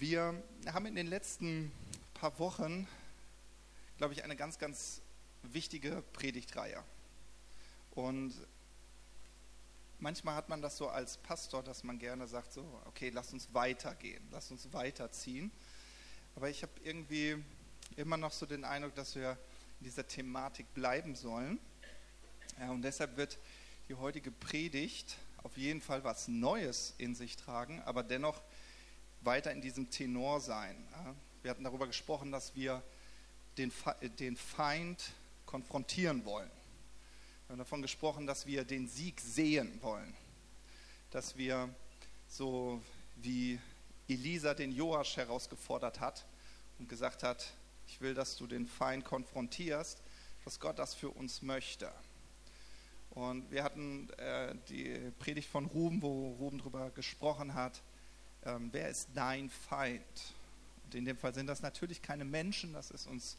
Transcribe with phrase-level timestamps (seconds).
[0.00, 1.70] Wir haben in den letzten
[2.14, 2.88] paar Wochen,
[3.98, 5.02] glaube ich, eine ganz, ganz
[5.42, 6.82] wichtige Predigtreihe.
[7.90, 8.32] Und
[9.98, 13.52] manchmal hat man das so als Pastor, dass man gerne sagt, so, okay, lass uns
[13.52, 15.50] weitergehen, lass uns weiterziehen.
[16.34, 17.36] Aber ich habe irgendwie
[17.96, 19.32] immer noch so den Eindruck, dass wir
[19.80, 21.60] in dieser Thematik bleiben sollen.
[22.58, 23.38] Ja, und deshalb wird
[23.90, 28.40] die heutige Predigt auf jeden Fall was Neues in sich tragen, aber dennoch
[29.22, 30.76] weiter in diesem Tenor sein.
[31.42, 32.82] Wir hatten darüber gesprochen, dass wir
[33.56, 35.12] den, Feind
[35.46, 36.50] konfrontieren wollen.
[37.46, 40.14] Wir haben davon gesprochen, dass wir den Sieg sehen wollen.
[41.10, 41.68] Dass wir
[42.28, 42.80] so
[43.16, 43.58] wie
[44.08, 46.24] Elisa den Joasch herausgefordert hat
[46.78, 47.52] und gesagt hat,
[47.86, 50.00] ich will, dass du den Feind konfrontierst,
[50.44, 51.90] dass Gott das für uns möchte.
[53.10, 57.82] Und wir hatten äh, die Predigt von Ruben, wo Ruben darüber gesprochen hat,
[58.44, 60.34] ähm, wer ist dein Feind?
[60.84, 63.36] Und in dem Fall sind das natürlich keine Menschen, das ist uns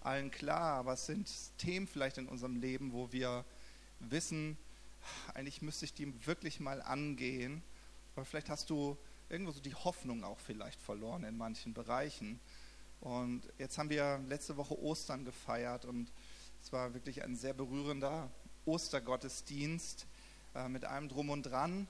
[0.00, 3.44] allen klar, aber es sind Themen vielleicht in unserem Leben, wo wir
[4.00, 4.56] wissen,
[5.34, 7.62] eigentlich müsste ich die wirklich mal angehen,
[8.14, 8.96] aber vielleicht hast du
[9.28, 12.38] irgendwo so die Hoffnung auch vielleicht verloren in manchen Bereichen.
[13.00, 16.10] Und jetzt haben wir letzte Woche Ostern gefeiert und
[16.62, 18.30] es war wirklich ein sehr berührender
[18.64, 20.06] Ostergottesdienst
[20.54, 21.86] äh, mit allem drum und dran.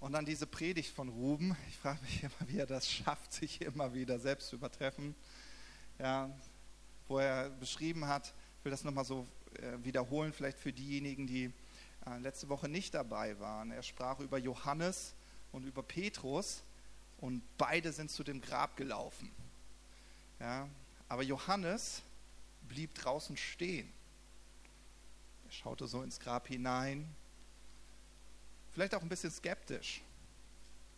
[0.00, 1.56] Und dann diese Predigt von Ruben.
[1.68, 5.14] Ich frage mich immer, wie er das schafft, sich immer wieder selbst zu übertreffen.
[5.98, 6.30] Ja,
[7.08, 11.52] wo er beschrieben hat, ich will das nochmal so äh, wiederholen, vielleicht für diejenigen, die
[12.06, 13.72] äh, letzte Woche nicht dabei waren.
[13.72, 15.14] Er sprach über Johannes
[15.50, 16.62] und über Petrus
[17.18, 19.30] und beide sind zu dem Grab gelaufen.
[20.38, 20.68] Ja,
[21.08, 22.02] aber Johannes
[22.68, 23.90] blieb draußen stehen.
[25.46, 27.08] Er schaute so ins Grab hinein,
[28.72, 30.02] vielleicht auch ein bisschen skeptisch.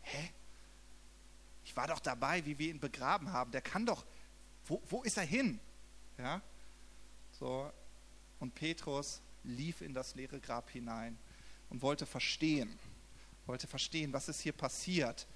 [0.02, 0.30] Hä?
[1.64, 3.52] Ich war doch dabei, wie wir ihn begraben haben.
[3.52, 4.04] Der kann doch,
[4.66, 5.60] wo, wo ist er hin?
[6.18, 6.40] Ja?
[7.38, 7.70] So.
[8.38, 11.16] Und Petrus lief in das leere Grab hinein
[11.68, 12.78] und wollte verstehen,
[13.46, 15.26] wollte verstehen, was ist hier passiert.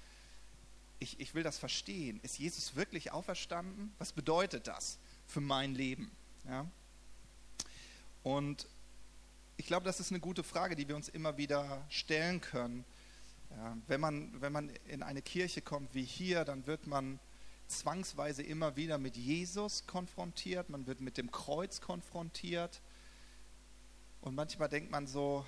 [0.99, 2.19] Ich, ich will das verstehen.
[2.21, 3.93] Ist Jesus wirklich auferstanden?
[3.97, 4.97] Was bedeutet das
[5.27, 6.11] für mein Leben?
[6.47, 6.65] Ja?
[8.23, 8.67] Und
[9.57, 12.85] ich glaube, das ist eine gute Frage, die wir uns immer wieder stellen können.
[13.51, 17.19] Ja, wenn, man, wenn man in eine Kirche kommt wie hier, dann wird man
[17.67, 22.81] zwangsweise immer wieder mit Jesus konfrontiert, man wird mit dem Kreuz konfrontiert.
[24.21, 25.45] Und manchmal denkt man so,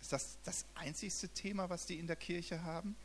[0.00, 2.96] ist das das einzigste Thema, was die in der Kirche haben?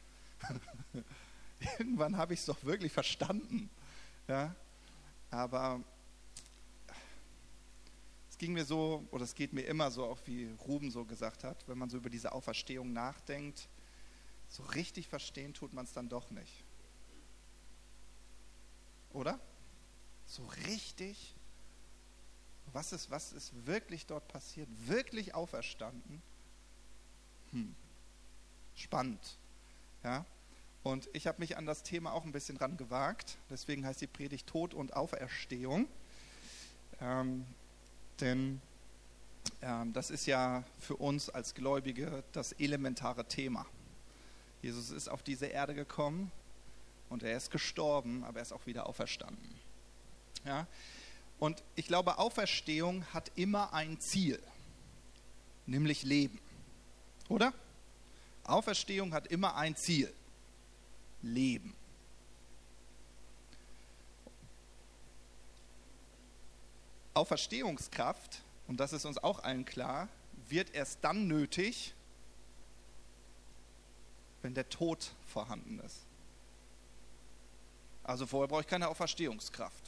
[1.78, 3.70] Irgendwann habe ich es doch wirklich verstanden.
[4.28, 4.56] Ja?
[5.30, 5.82] Aber
[8.42, 11.64] ging mir so, oder es geht mir immer so, auch wie Ruben so gesagt hat,
[11.68, 13.70] wenn man so über diese Auferstehung nachdenkt,
[14.50, 16.66] so richtig verstehen tut man es dann doch nicht.
[19.14, 19.40] Oder?
[20.26, 21.36] So richtig?
[22.74, 24.68] Was ist, was ist wirklich dort passiert?
[24.88, 26.20] Wirklich auferstanden?
[27.52, 27.76] Hm.
[28.74, 29.38] Spannend.
[30.04, 30.26] Ja?
[30.82, 33.38] Und ich habe mich an das Thema auch ein bisschen ran gewagt.
[33.52, 35.88] Deswegen heißt die Predigt Tod und Auferstehung.
[37.00, 37.46] Ähm,
[38.22, 38.62] denn
[39.62, 43.66] ähm, das ist ja für uns als Gläubige das elementare Thema.
[44.62, 46.32] Jesus ist auf diese Erde gekommen
[47.10, 49.56] und er ist gestorben, aber er ist auch wieder auferstanden.
[50.46, 50.68] Ja?
[51.40, 54.42] Und ich glaube, Auferstehung hat immer ein Ziel,
[55.66, 56.40] nämlich Leben.
[57.30, 57.54] Oder?
[58.44, 60.14] Auferstehung hat immer ein Ziel,
[61.22, 61.76] Leben.
[67.14, 70.08] Auferstehungskraft, und das ist uns auch allen klar,
[70.48, 71.94] wird erst dann nötig,
[74.42, 76.00] wenn der Tod vorhanden ist.
[78.04, 79.84] Also vorher brauche ich keine Auferstehungskraft.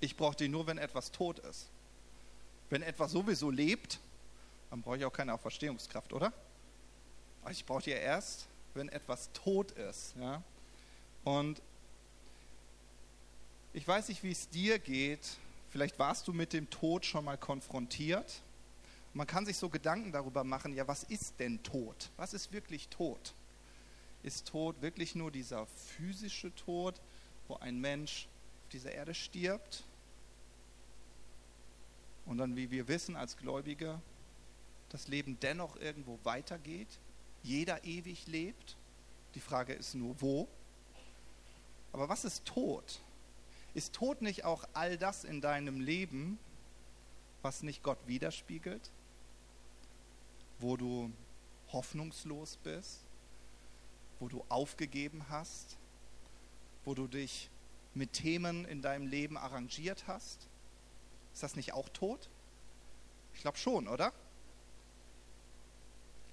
[0.00, 1.68] Ich brauche die nur, wenn etwas tot ist.
[2.70, 3.98] Wenn etwas sowieso lebt,
[4.70, 6.32] dann brauche ich auch keine Auferstehungskraft, oder?
[7.42, 10.14] Aber ich brauche die erst, wenn etwas tot ist.
[10.16, 10.42] Ja?
[11.24, 11.62] Und
[13.72, 15.36] ich weiß nicht, wie es dir geht,
[15.70, 18.42] Vielleicht warst du mit dem Tod schon mal konfrontiert.
[19.14, 22.10] man kann sich so Gedanken darüber machen, ja, was ist denn Tod?
[22.16, 23.34] Was ist wirklich Tod?
[24.22, 27.00] Ist Tod wirklich nur dieser physische Tod,
[27.48, 28.28] wo ein Mensch
[28.62, 29.84] auf dieser Erde stirbt?
[32.26, 34.00] Und dann, wie wir wissen als Gläubige,
[34.90, 36.88] das Leben dennoch irgendwo weitergeht,
[37.42, 38.76] jeder ewig lebt.
[39.34, 40.48] Die Frage ist nur, wo?
[41.92, 43.00] Aber was ist Tod?
[43.74, 46.38] Ist Tod nicht auch all das in deinem Leben,
[47.42, 48.90] was nicht Gott widerspiegelt?
[50.58, 51.12] Wo du
[51.72, 53.00] hoffnungslos bist?
[54.18, 55.78] Wo du aufgegeben hast?
[56.88, 57.50] wo du dich
[57.92, 60.48] mit Themen in deinem Leben arrangiert hast?
[61.34, 62.30] Ist das nicht auch tot?
[63.34, 64.10] Ich glaube schon, oder?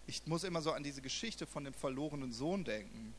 [0.08, 3.14] Ich muss immer so an diese Geschichte von dem verlorenen Sohn denken.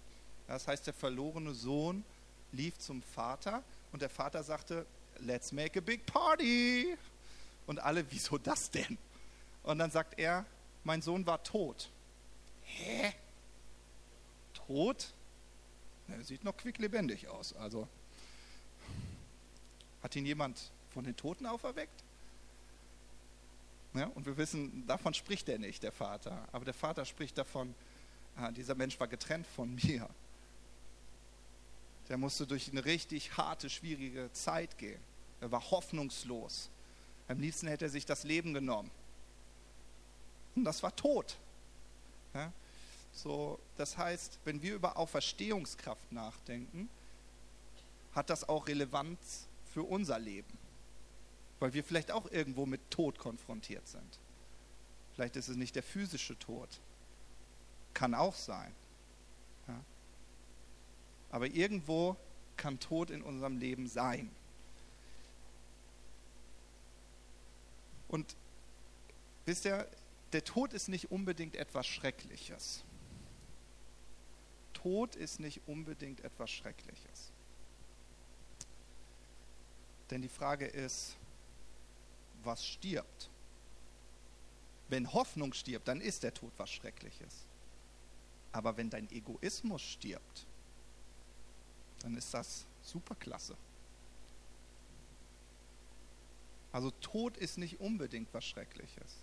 [0.47, 2.05] Das heißt, der verlorene Sohn
[2.53, 3.63] lief zum Vater
[3.93, 4.87] und der Vater sagte,
[5.21, 6.97] let's make a big party.
[7.67, 8.99] Und alle, wieso das denn?
[9.63, 10.45] Und dann sagt er,
[10.85, 11.91] mein Sohn war tot.
[12.63, 13.13] Hä?
[14.55, 15.13] Tot?
[16.09, 17.55] Er sieht noch quicklebendig aus.
[17.55, 17.89] Also
[20.03, 22.05] hat ihn jemand von den Toten auferweckt?
[23.95, 26.47] Ja, und wir wissen, davon spricht er nicht, der Vater.
[26.53, 27.75] Aber der Vater spricht davon,
[28.37, 30.09] ah, dieser Mensch war getrennt von mir.
[32.09, 35.01] Der musste durch eine richtig harte, schwierige Zeit gehen.
[35.41, 36.71] Er war hoffnungslos.
[37.29, 38.91] Am liebsten hätte er sich das Leben genommen.
[40.55, 41.37] Und das war tot.
[42.35, 42.53] Ja?
[43.13, 46.89] So, das heißt, wenn wir über Auferstehungskraft nachdenken,
[48.15, 50.57] hat das auch Relevanz für unser Leben.
[51.59, 54.19] Weil wir vielleicht auch irgendwo mit Tod konfrontiert sind.
[55.15, 56.69] Vielleicht ist es nicht der physische Tod.
[57.95, 58.75] Kann auch sein.
[59.67, 59.81] Ja?
[61.37, 62.17] Aber irgendwo
[62.57, 64.35] kann Tod in unserem Leben sein.
[68.09, 68.35] Und
[69.45, 69.87] wisst ihr,
[70.33, 72.85] der Tod ist nicht unbedingt etwas Schreckliches.
[74.73, 77.31] Tod ist nicht unbedingt etwas Schreckliches.
[80.09, 81.17] Denn die Frage ist,
[82.45, 83.29] was stirbt?
[84.89, 87.45] Wenn Hoffnung stirbt, dann ist der Tod was Schreckliches.
[88.53, 90.47] Aber wenn dein Egoismus stirbt,
[92.01, 93.57] dann ist das superklasse.
[96.73, 99.17] Also Tod ist nicht unbedingt was Schreckliches.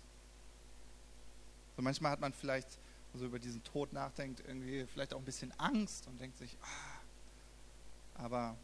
[1.76, 2.68] So manchmal hat man vielleicht,
[3.12, 8.22] also über diesen Tod nachdenkt, irgendwie vielleicht auch ein bisschen Angst und denkt sich, ah,
[8.24, 8.56] aber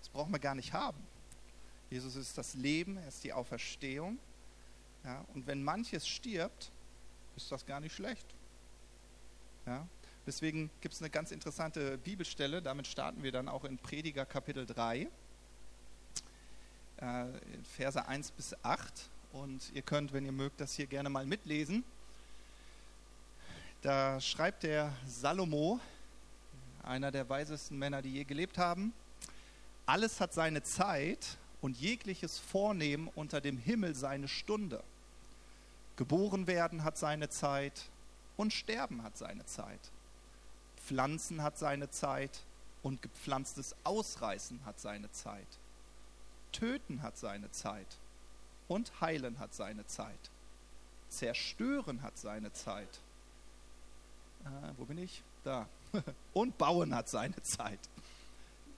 [0.00, 0.98] das brauchen wir gar nicht haben.
[1.90, 4.18] Jesus ist das Leben, er ist die Auferstehung.
[5.04, 6.70] Ja, und wenn manches stirbt,
[7.36, 8.26] ist das gar nicht schlecht.
[9.64, 9.86] Ja,
[10.28, 14.66] deswegen gibt es eine ganz interessante Bibelstelle, damit starten wir dann auch in Prediger Kapitel
[14.66, 15.08] 3,
[16.98, 17.24] äh,
[17.76, 18.92] Verse 1 bis 8.
[19.32, 21.82] Und ihr könnt, wenn ihr mögt, das hier gerne mal mitlesen.
[23.80, 25.80] Da schreibt der Salomo,
[26.82, 28.92] einer der weisesten Männer, die je gelebt haben,
[29.86, 34.82] alles hat seine Zeit und jegliches Vornehmen unter dem Himmel seine Stunde.
[35.96, 37.84] Geboren werden hat seine Zeit
[38.36, 39.80] und sterben hat seine Zeit.
[40.88, 42.44] Pflanzen hat seine Zeit
[42.82, 45.46] und gepflanztes Ausreißen hat seine Zeit.
[46.50, 47.98] Töten hat seine Zeit
[48.68, 50.30] und heilen hat seine Zeit.
[51.10, 53.00] Zerstören hat seine Zeit.
[54.46, 55.22] Äh, wo bin ich?
[55.44, 55.68] Da.
[56.32, 57.80] und bauen hat seine Zeit.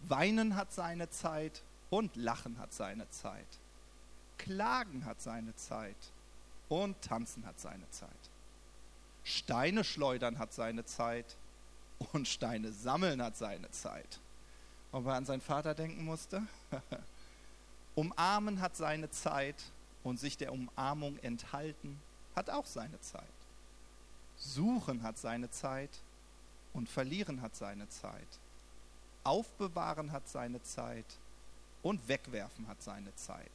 [0.09, 3.47] Weinen hat seine Zeit und Lachen hat seine Zeit.
[4.37, 6.11] Klagen hat seine Zeit
[6.69, 8.11] und Tanzen hat seine Zeit.
[9.23, 11.37] Steine schleudern hat seine Zeit
[12.13, 14.19] und Steine sammeln hat seine Zeit.
[14.93, 16.43] Ob er an seinen Vater denken musste?
[17.95, 19.57] Umarmen hat seine Zeit
[20.03, 22.01] und sich der Umarmung enthalten
[22.35, 23.23] hat auch seine Zeit.
[24.37, 25.91] Suchen hat seine Zeit
[26.73, 28.39] und verlieren hat seine Zeit.
[29.25, 31.05] Aufbewahren hat seine Zeit
[31.83, 33.51] und wegwerfen hat seine Zeit.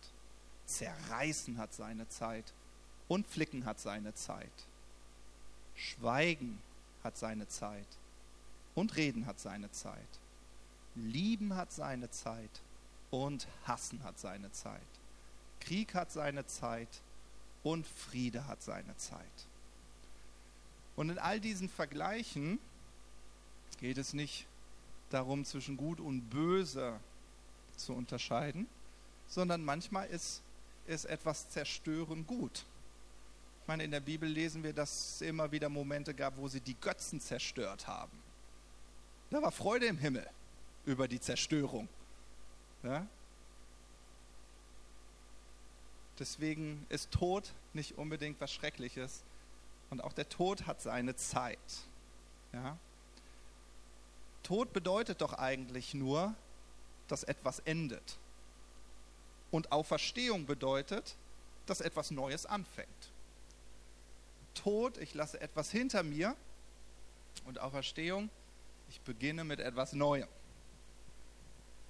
[0.66, 2.54] Zerreißen hat seine Zeit
[3.08, 4.52] und flicken hat seine Zeit.
[5.75, 6.60] Schweigen
[7.04, 7.88] hat seine Zeit
[8.75, 9.96] und reden hat seine Zeit.
[10.96, 12.62] Lieben hat seine Zeit
[13.10, 14.82] und hassen hat seine Zeit.
[15.60, 17.01] Krieg hat seine Zeit
[17.63, 19.48] und Friede hat seine Zeit.
[20.96, 22.60] Und in all diesen Vergleichen
[23.79, 24.46] geht es nicht
[25.10, 27.00] darum, zwischen gut und böse
[27.75, 28.67] zu unterscheiden,
[29.27, 30.41] sondern manchmal ist,
[30.88, 32.65] ist etwas zerstören gut.
[33.62, 36.62] Ich meine, in der Bibel lesen wir, dass es immer wieder Momente gab, wo sie
[36.62, 38.25] die Götzen zerstört haben.
[39.29, 40.27] Da war Freude im Himmel
[40.86, 41.89] über die Zerstörung.
[42.84, 43.05] Ja?
[46.20, 49.24] Deswegen ist Tod nicht unbedingt was Schreckliches.
[49.89, 51.60] Und auch der Tod hat seine Zeit.
[52.53, 52.77] Ja?
[54.44, 56.34] Tod bedeutet doch eigentlich nur,
[57.08, 58.17] dass etwas endet.
[59.51, 61.15] Und Auferstehung bedeutet,
[61.65, 62.89] dass etwas Neues anfängt.
[64.53, 66.36] Tod, ich lasse etwas hinter mir.
[67.46, 68.29] Und Auferstehung,
[68.96, 70.28] ich beginne mit etwas Neuem.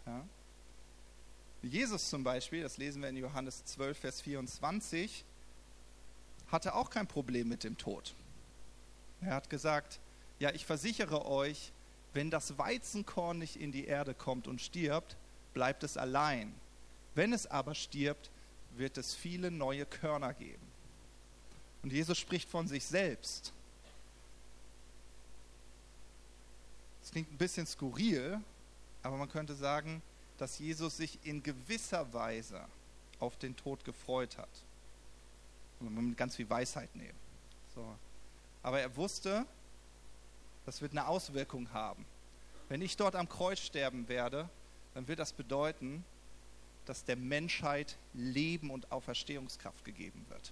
[0.07, 0.25] Ja?
[1.61, 5.23] Jesus zum Beispiel, das lesen wir in Johannes 12, Vers 24,
[6.47, 8.15] hatte auch kein Problem mit dem Tod.
[9.21, 9.99] Er hat gesagt,
[10.39, 11.71] ja, ich versichere euch,
[12.13, 15.15] wenn das Weizenkorn nicht in die Erde kommt und stirbt,
[15.53, 16.53] bleibt es allein.
[17.13, 18.31] Wenn es aber stirbt,
[18.77, 20.65] wird es viele neue Körner geben.
[21.83, 23.53] Und Jesus spricht von sich selbst.
[27.15, 28.41] Klingt ein bisschen skurril,
[29.01, 30.01] aber man könnte sagen,
[30.37, 32.59] dass Jesus sich in gewisser Weise
[33.21, 34.49] auf den Tod gefreut hat.
[35.79, 37.17] Und man mit ganz viel Weisheit nehmen.
[37.73, 37.85] So.
[38.63, 39.45] Aber er wusste,
[40.65, 42.03] das wird eine Auswirkung haben.
[42.67, 44.49] Wenn ich dort am Kreuz sterben werde,
[44.93, 46.03] dann wird das bedeuten,
[46.85, 50.51] dass der Menschheit Leben und Auferstehungskraft gegeben wird.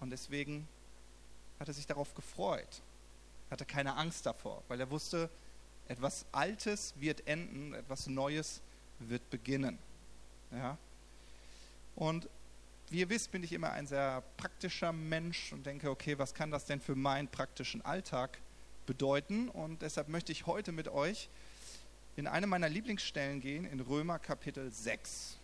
[0.00, 0.66] Und deswegen
[1.58, 2.80] hat er sich darauf gefreut,
[3.50, 5.28] hatte keine Angst davor, weil er wusste,
[5.90, 8.60] etwas Altes wird enden, etwas Neues
[9.00, 9.76] wird beginnen.
[10.52, 10.78] Ja?
[11.96, 12.28] Und
[12.90, 16.52] wie ihr wisst, bin ich immer ein sehr praktischer Mensch und denke, okay, was kann
[16.52, 18.38] das denn für meinen praktischen Alltag
[18.86, 19.48] bedeuten?
[19.48, 21.28] Und deshalb möchte ich heute mit euch
[22.16, 25.38] in eine meiner Lieblingsstellen gehen, in Römer Kapitel 6.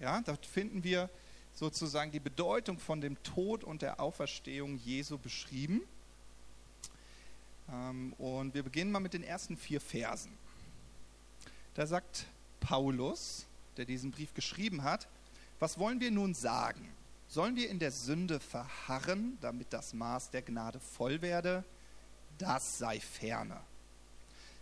[0.00, 1.10] Ja, dort finden wir
[1.54, 5.82] sozusagen die Bedeutung von dem Tod und der Auferstehung Jesu beschrieben.
[7.70, 10.32] Ähm, und wir beginnen mal mit den ersten vier Versen.
[11.74, 12.26] Da sagt
[12.60, 15.08] Paulus, der diesen Brief geschrieben hat,
[15.58, 16.88] was wollen wir nun sagen?
[17.28, 21.64] Sollen wir in der Sünde verharren, damit das Maß der Gnade voll werde?
[22.36, 23.60] Das sei ferne.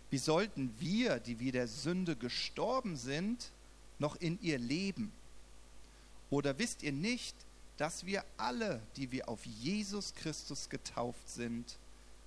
[0.09, 3.51] Wie sollten wir, die wir der Sünde gestorben sind,
[3.99, 5.11] noch in ihr leben?
[6.29, 7.35] Oder wisst ihr nicht,
[7.77, 11.77] dass wir alle, die wir auf Jesus Christus getauft sind,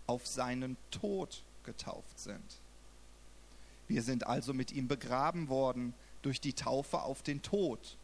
[0.06, 2.61] auf seinen Tod getauft sind?
[3.88, 7.96] Wir sind also mit ihm begraben worden durch die Taufe auf den Tod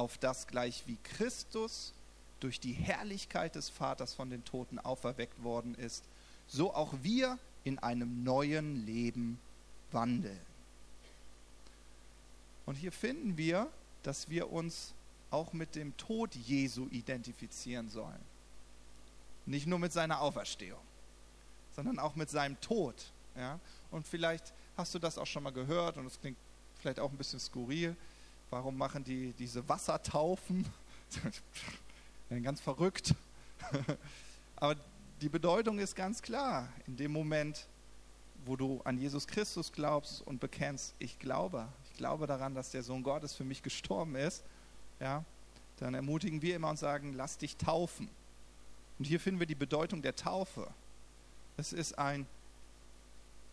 [0.00, 1.92] auf das gleich wie Christus
[2.40, 6.04] durch die Herrlichkeit des Vaters von den Toten auferweckt worden ist,
[6.48, 9.38] so auch wir in einem neuen Leben
[9.92, 10.40] wandeln.
[12.64, 13.68] Und hier finden wir,
[14.02, 14.94] dass wir uns
[15.30, 18.24] auch mit dem Tod Jesu identifizieren sollen.
[19.44, 20.80] Nicht nur mit seiner Auferstehung,
[21.74, 22.94] sondern auch mit seinem Tod.
[23.36, 23.58] Ja?
[23.90, 26.38] Und vielleicht hast du das auch schon mal gehört und es klingt
[26.80, 27.96] vielleicht auch ein bisschen skurril.
[28.50, 30.66] Warum machen die diese Wassertaufen?
[32.42, 33.14] ganz verrückt.
[34.56, 34.76] Aber
[35.20, 36.68] die Bedeutung ist ganz klar.
[36.86, 37.66] In dem Moment,
[38.44, 42.82] wo du an Jesus Christus glaubst und bekennst, ich glaube, ich glaube daran, dass der
[42.82, 44.42] Sohn Gottes für mich gestorben ist,
[44.98, 45.24] ja,
[45.78, 48.08] dann ermutigen wir immer und sagen, lass dich taufen.
[48.98, 50.68] Und hier finden wir die Bedeutung der Taufe.
[51.60, 52.26] Es ist ein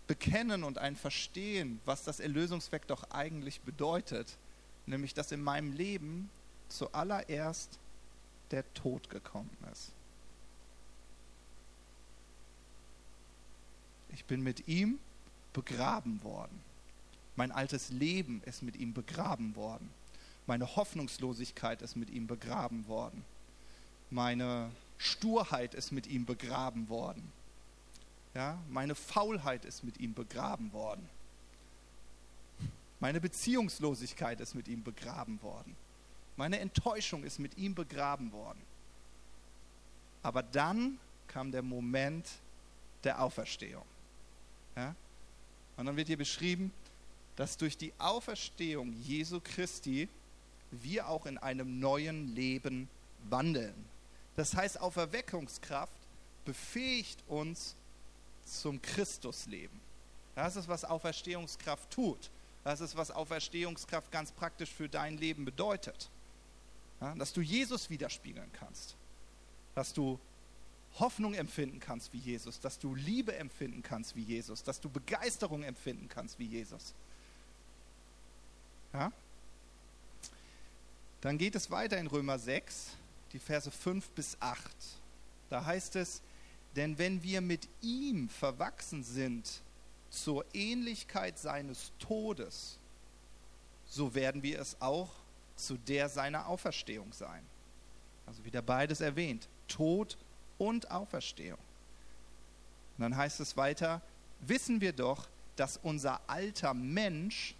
[0.08, 4.38] Bekennen und ein Verstehen, was das Erlösungswerk doch eigentlich bedeutet
[4.88, 6.30] nämlich dass in meinem Leben
[6.70, 7.78] zuallererst
[8.52, 9.92] der Tod gekommen ist.
[14.14, 14.98] Ich bin mit ihm
[15.54, 16.62] begraben worden.
[17.36, 19.90] Mein altes Leben ist mit ihm begraben worden.
[20.48, 23.24] Meine Hoffnungslosigkeit ist mit ihm begraben worden.
[24.10, 27.32] Meine Sturheit ist mit ihm begraben worden.
[28.38, 31.10] Ja, meine Faulheit ist mit ihm begraben worden.
[33.00, 35.75] Meine Beziehungslosigkeit ist mit ihm begraben worden.
[36.36, 38.62] Meine Enttäuschung ist mit ihm begraben worden.
[40.22, 42.27] Aber dann kam der Moment
[43.03, 43.86] der Auferstehung.
[44.75, 44.94] Ja?
[45.75, 46.72] Und dann wird hier beschrieben,
[47.38, 50.10] dass durch die Auferstehung Jesu Christi
[50.70, 52.88] wir auch in einem neuen Leben
[53.32, 53.74] wandeln.
[54.36, 55.91] Das heißt, Auferweckungskraft
[56.46, 57.75] befähigt uns
[58.48, 59.80] zum Christusleben.
[60.36, 62.30] Das ist, was Auferstehungskraft tut.
[62.63, 66.10] Das ist, was Auferstehungskraft ganz praktisch für dein Leben bedeutet.
[67.01, 68.96] Ja, dass du Jesus widerspiegeln kannst.
[69.75, 70.20] Dass du
[71.00, 72.60] Hoffnung empfinden kannst wie Jesus.
[72.60, 74.63] Dass du Liebe empfinden kannst wie Jesus.
[74.63, 76.94] Dass du Begeisterung empfinden kannst wie Jesus.
[78.94, 79.12] Ja?
[81.22, 82.96] Dann geht es weiter in Römer 6,
[83.34, 84.62] die Verse 5 bis 8.
[85.50, 86.22] Da heißt es,
[86.76, 89.62] denn wenn wir mit ihm verwachsen sind
[90.10, 92.78] zur Ähnlichkeit seines Todes,
[93.86, 95.10] so werden wir es auch
[95.56, 97.44] zu der seiner Auferstehung sein.
[98.26, 100.18] Also wieder beides erwähnt, Tod
[100.58, 101.60] und Auferstehung.
[102.98, 104.02] Und dann heißt es weiter,
[104.42, 107.56] wissen wir doch, dass unser alter Mensch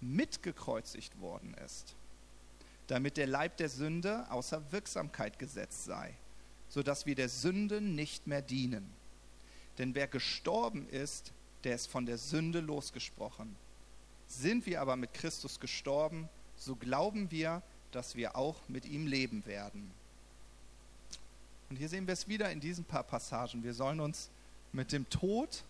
[0.00, 1.94] mitgekreuzigt worden ist,
[2.86, 6.14] damit der Leib der Sünde außer Wirksamkeit gesetzt sei,
[6.68, 8.88] sodass wir der Sünde nicht mehr dienen.
[9.78, 11.32] Denn wer gestorben ist,
[11.64, 13.54] der ist von der Sünde losgesprochen.
[14.26, 19.46] Sind wir aber mit Christus gestorben, so glauben wir, dass wir auch mit ihm leben
[19.46, 19.90] werden.
[21.70, 23.62] Und hier sehen wir es wieder in diesen paar Passagen.
[23.62, 24.30] Wir sollen uns
[24.72, 25.64] mit dem Tod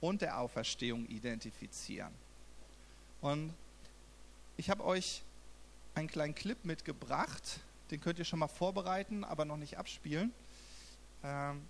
[0.00, 2.12] und der Auferstehung identifizieren.
[3.20, 3.52] Und
[4.56, 5.22] ich habe euch
[5.94, 7.60] einen kleinen Clip mitgebracht,
[7.90, 10.32] den könnt ihr schon mal vorbereiten, aber noch nicht abspielen.
[11.22, 11.62] Ähm,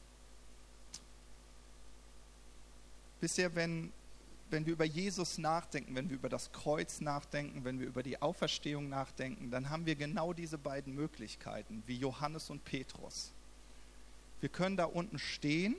[3.21, 3.93] bisher, wenn,
[4.51, 8.21] wenn wir über Jesus nachdenken, wenn wir über das Kreuz nachdenken, wenn wir über die
[8.21, 13.33] Auferstehung nachdenken, dann haben wir genau diese beiden Möglichkeiten, wie Johannes und Petrus.
[14.41, 15.75] Wir können da unten stehen,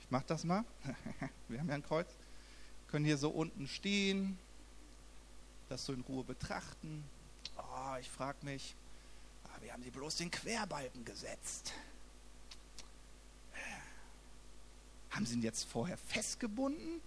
[0.00, 0.64] ich mache das mal,
[1.48, 2.08] wir haben ja ein Kreuz,
[2.88, 4.38] können hier so unten stehen,
[5.68, 7.02] das so in Ruhe betrachten.
[7.58, 8.76] Oh, ich frage mich,
[9.66, 11.72] wie haben sie bloß den Querbalken gesetzt?
[15.10, 17.00] Haben sie ihn jetzt vorher festgebunden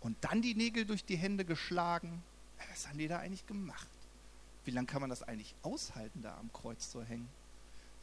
[0.00, 2.22] und dann die Nägel durch die Hände geschlagen?
[2.70, 3.88] Was haben die da eigentlich gemacht?
[4.66, 7.30] Wie lange kann man das eigentlich aushalten, da am Kreuz zu hängen?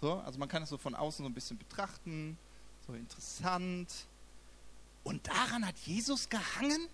[0.01, 2.35] So, also man kann es so von außen so ein bisschen betrachten,
[2.87, 4.07] so interessant.
[5.03, 6.87] Und daran hat Jesus gehangen?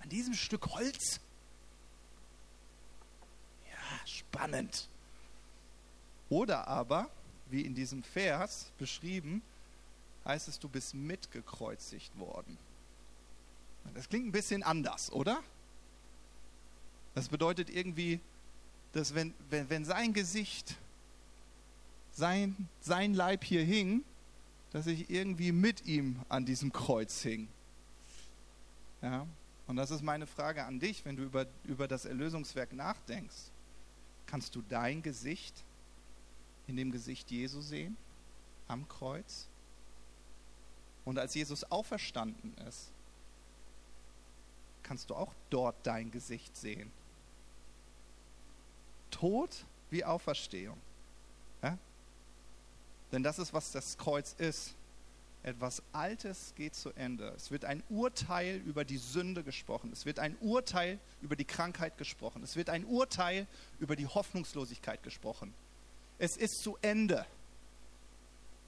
[0.00, 1.20] An diesem Stück Holz?
[4.04, 4.88] Spannend.
[6.28, 7.10] Oder aber,
[7.50, 9.42] wie in diesem Vers beschrieben,
[10.24, 12.56] heißt es, du bist mitgekreuzigt worden.
[13.94, 15.42] Das klingt ein bisschen anders, oder?
[17.14, 18.20] Das bedeutet irgendwie,
[18.92, 20.76] dass wenn, wenn, wenn sein Gesicht,
[22.12, 24.04] sein, sein Leib hier hing,
[24.72, 27.48] dass ich irgendwie mit ihm an diesem Kreuz hing.
[29.02, 29.26] Ja?
[29.66, 33.50] Und das ist meine Frage an dich, wenn du über, über das Erlösungswerk nachdenkst.
[34.30, 35.64] Kannst du dein Gesicht
[36.68, 37.96] in dem Gesicht Jesu sehen
[38.68, 39.48] am Kreuz?
[41.04, 42.92] Und als Jesus auferstanden ist,
[44.84, 46.92] kannst du auch dort dein Gesicht sehen.
[49.10, 50.78] Tod wie Auferstehung.
[51.62, 51.76] Ja?
[53.10, 54.74] Denn das ist, was das Kreuz ist.
[55.42, 57.32] Etwas Altes geht zu Ende.
[57.34, 59.90] Es wird ein Urteil über die Sünde gesprochen.
[59.92, 62.42] Es wird ein Urteil über die Krankheit gesprochen.
[62.42, 63.46] Es wird ein Urteil
[63.78, 65.54] über die Hoffnungslosigkeit gesprochen.
[66.18, 67.24] Es ist zu Ende.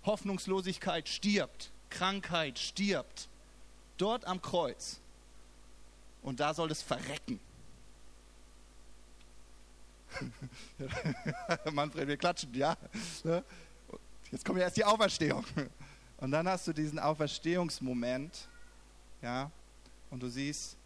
[0.07, 1.70] Hoffnungslosigkeit stirbt.
[1.90, 3.29] Krankheit stirbt.
[3.99, 4.99] Dort am Kreuz.
[6.23, 7.38] Und da soll es verrecken.
[11.73, 12.77] Manfred, wir klatschen, ja.
[14.31, 15.44] Jetzt kommt ja erst die Auferstehung.
[16.22, 18.46] Und dann hast du diesen Auferstehungsmoment,
[19.22, 19.50] ja,
[20.08, 20.76] und du siehst,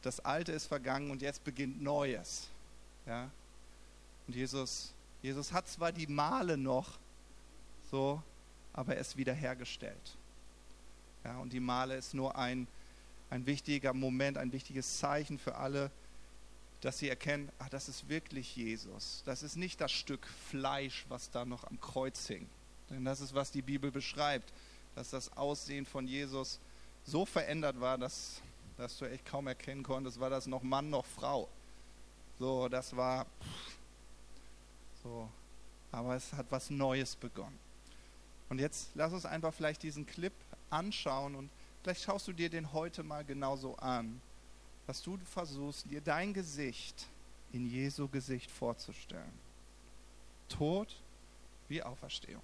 [0.00, 2.48] das Alte ist vergangen und jetzt beginnt Neues,
[3.04, 3.30] ja.
[4.26, 6.98] Und Jesus, Jesus hat zwar die Male noch,
[7.90, 8.22] so,
[8.72, 10.16] aber er ist wiederhergestellt.
[11.22, 12.66] Ja, und die Male ist nur ein,
[13.28, 15.90] ein wichtiger Moment, ein wichtiges Zeichen für alle,
[16.80, 19.22] dass sie erkennen, ach, das ist wirklich Jesus.
[19.26, 22.48] Das ist nicht das Stück Fleisch, was da noch am Kreuz hing.
[22.90, 24.52] Denn das ist, was die Bibel beschreibt,
[24.94, 26.60] dass das Aussehen von Jesus
[27.04, 28.40] so verändert war, dass,
[28.76, 31.48] dass du echt kaum erkennen konntest, war das noch Mann, noch Frau.
[32.38, 33.26] So, das war
[35.02, 35.28] so.
[35.92, 37.58] Aber es hat was Neues begonnen.
[38.48, 40.32] Und jetzt lass uns einfach vielleicht diesen Clip
[40.70, 41.50] anschauen und
[41.82, 44.20] vielleicht schaust du dir den heute mal genauso an,
[44.86, 47.06] dass du versuchst, dir dein Gesicht
[47.52, 49.32] in Jesu Gesicht vorzustellen.
[50.48, 50.94] Tod
[51.68, 52.42] wie Auferstehung.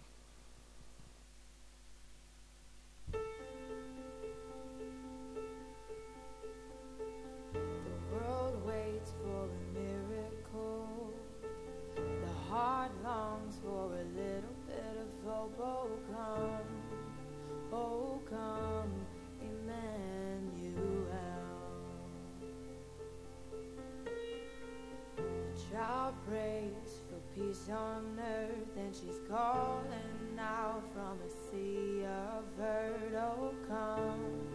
[27.70, 33.14] On earth and she's calling out from a sea of hurt.
[33.16, 34.48] Oh, come,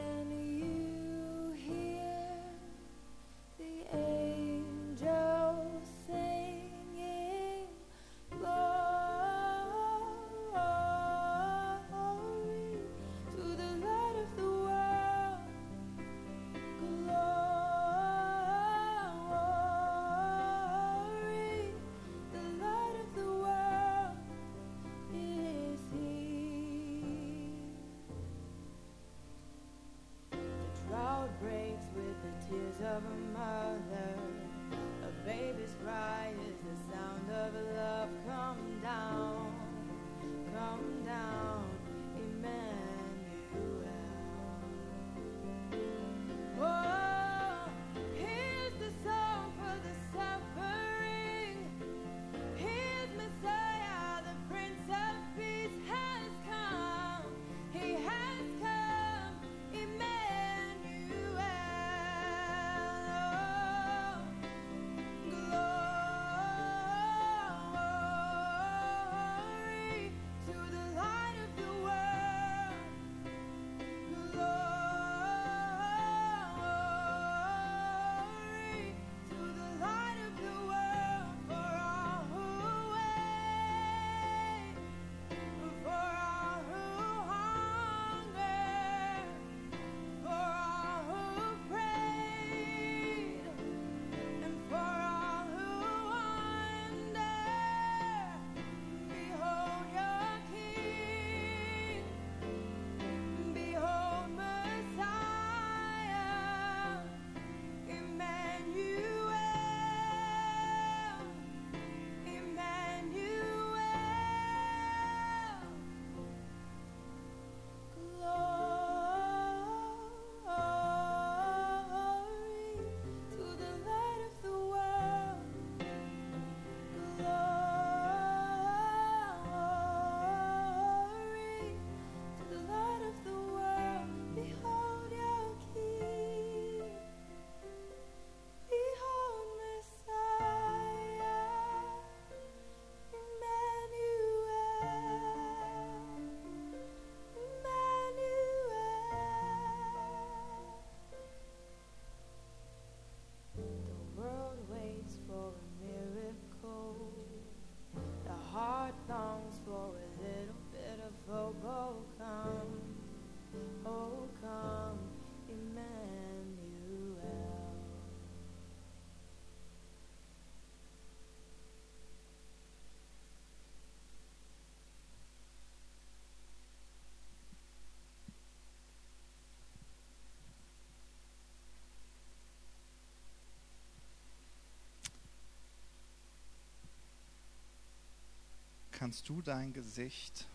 [189.02, 190.48] kannst du dein Gesicht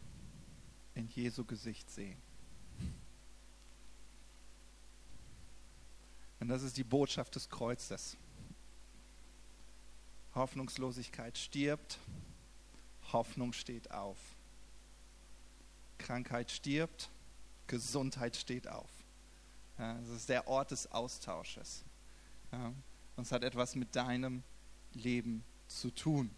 [0.94, 2.16] in Jesu Gesicht sehen.
[6.38, 8.16] Und das ist die Botschaft des Kreuzes.
[10.37, 11.98] Hoffnungslosigkeit stirbt,
[13.12, 14.16] Hoffnung steht auf.
[15.98, 17.11] Krankheit stirbt,
[17.66, 18.90] Gesundheit steht auf.
[19.76, 21.82] Ja, das ist der Ort des Austausches.
[22.52, 22.72] Ja,
[23.16, 24.44] und es hat etwas mit deinem
[24.92, 26.30] Leben zu tun.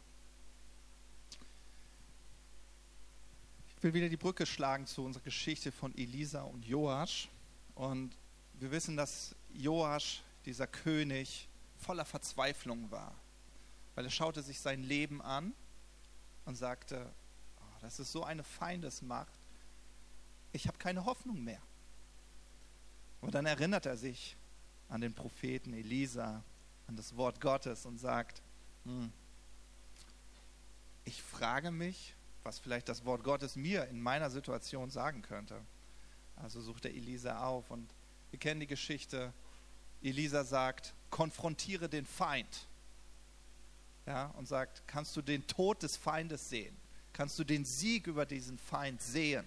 [3.79, 7.29] Ich will wieder die Brücke schlagen zu unserer Geschichte von Elisa und Joasch.
[7.77, 8.11] Und
[8.55, 13.15] wir wissen, dass Joasch, dieser König, voller Verzweiflung war.
[13.95, 15.53] Weil er schaute sich sein Leben an
[16.45, 17.09] und sagte,
[17.61, 19.39] oh, das ist so eine Feindesmacht,
[20.51, 21.63] ich habe keine Hoffnung mehr.
[23.21, 24.37] Und dann erinnert er sich
[24.89, 26.43] an den Propheten Elisa,
[26.89, 28.43] an das Wort Gottes und sagt,
[28.85, 29.13] hm,
[31.05, 32.17] ich frage mich,
[32.49, 35.61] was vielleicht das Wort Gottes mir in meiner Situation sagen könnte.
[36.37, 37.87] Also sucht er Elisa auf und
[38.31, 39.35] wir kennen die Geschichte.
[40.03, 42.67] Elisa sagt, konfrontiere den Feind.
[44.07, 46.75] Ja, und sagt, kannst du den Tod des Feindes sehen?
[47.13, 49.47] Kannst du den Sieg über diesen Feind sehen?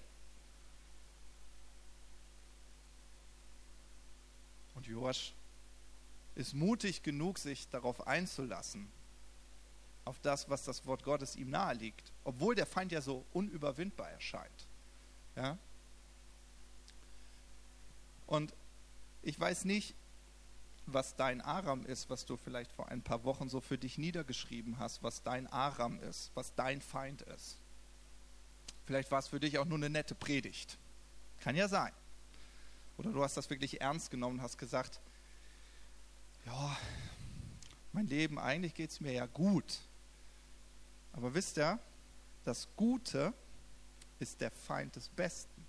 [4.75, 5.33] Und Joasch
[6.35, 8.87] ist mutig genug, sich darauf einzulassen,
[10.05, 14.09] auf das, was das Wort Gottes ihm nahe liegt, obwohl der Feind ja so unüberwindbar
[14.09, 14.67] erscheint.
[15.35, 15.57] Ja?
[18.27, 18.53] Und
[19.21, 19.95] ich weiß nicht,
[20.85, 24.79] was dein Aram ist, was du vielleicht vor ein paar Wochen so für dich niedergeschrieben
[24.79, 27.57] hast, was dein Aram ist, was dein Feind ist.
[28.85, 30.77] Vielleicht war es für dich auch nur eine nette Predigt.
[31.39, 31.93] Kann ja sein.
[32.97, 34.99] Oder du hast das wirklich ernst genommen und hast gesagt,
[36.45, 36.77] ja,
[37.93, 39.79] mein Leben, eigentlich geht es mir ja gut.
[41.13, 41.79] Aber wisst ihr,
[42.43, 43.33] das Gute
[44.19, 45.65] ist der Feind des Besten.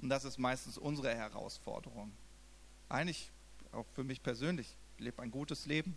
[0.00, 2.12] Und das ist meistens unsere Herausforderung.
[2.88, 3.30] Eigentlich,
[3.72, 5.96] auch für mich persönlich, ich lebe ein gutes Leben,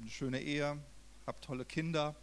[0.00, 0.78] eine schöne Ehe,
[1.26, 2.14] habe tolle Kinder.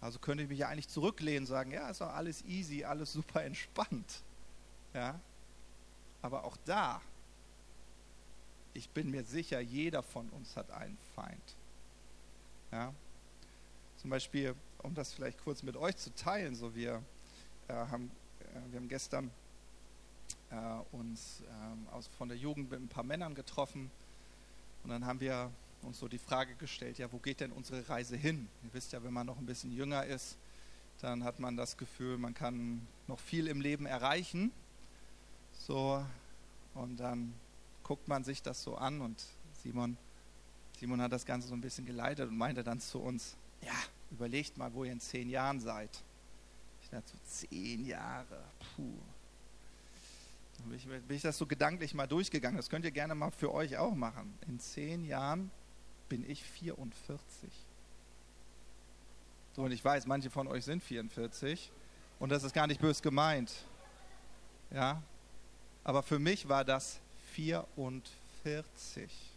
[0.00, 3.12] Also könnte ich mich ja eigentlich zurücklehnen und sagen, ja, ist doch alles easy, alles
[3.12, 4.22] super entspannt.
[4.92, 5.18] Ja?
[6.20, 7.00] Aber auch da,
[8.74, 11.56] ich bin mir sicher, jeder von uns hat einen Feind.
[12.74, 12.92] Ja?
[13.98, 17.00] Zum Beispiel, um das vielleicht kurz mit euch zu teilen, so wir
[17.68, 18.10] äh, haben
[18.40, 19.30] äh, wir haben gestern
[20.50, 20.56] äh,
[20.90, 23.92] uns ähm, aus, von der Jugend mit ein paar Männern getroffen
[24.82, 28.16] und dann haben wir uns so die Frage gestellt, ja, wo geht denn unsere Reise
[28.16, 28.48] hin?
[28.64, 30.36] Ihr wisst ja, wenn man noch ein bisschen jünger ist,
[31.00, 34.50] dann hat man das Gefühl, man kann noch viel im Leben erreichen.
[35.52, 36.04] So,
[36.74, 37.34] und dann
[37.84, 39.22] guckt man sich das so an und
[39.62, 39.96] Simon,
[40.78, 43.72] Simon hat das Ganze so ein bisschen geleitet und meinte dann zu uns, ja,
[44.10, 46.02] überlegt mal, wo ihr in zehn Jahren seid
[46.94, 48.44] dachte so zehn Jahre,
[48.76, 48.98] puh.
[50.58, 52.56] Dann bin ich, bin ich das so gedanklich mal durchgegangen.
[52.56, 54.32] Das könnt ihr gerne mal für euch auch machen.
[54.46, 55.50] In zehn Jahren
[56.08, 57.50] bin ich 44.
[59.54, 61.70] So, und ich weiß, manche von euch sind 44
[62.18, 63.52] und das ist gar nicht bös gemeint.
[64.70, 65.02] Ja,
[65.84, 67.00] aber für mich war das
[67.32, 69.33] 44.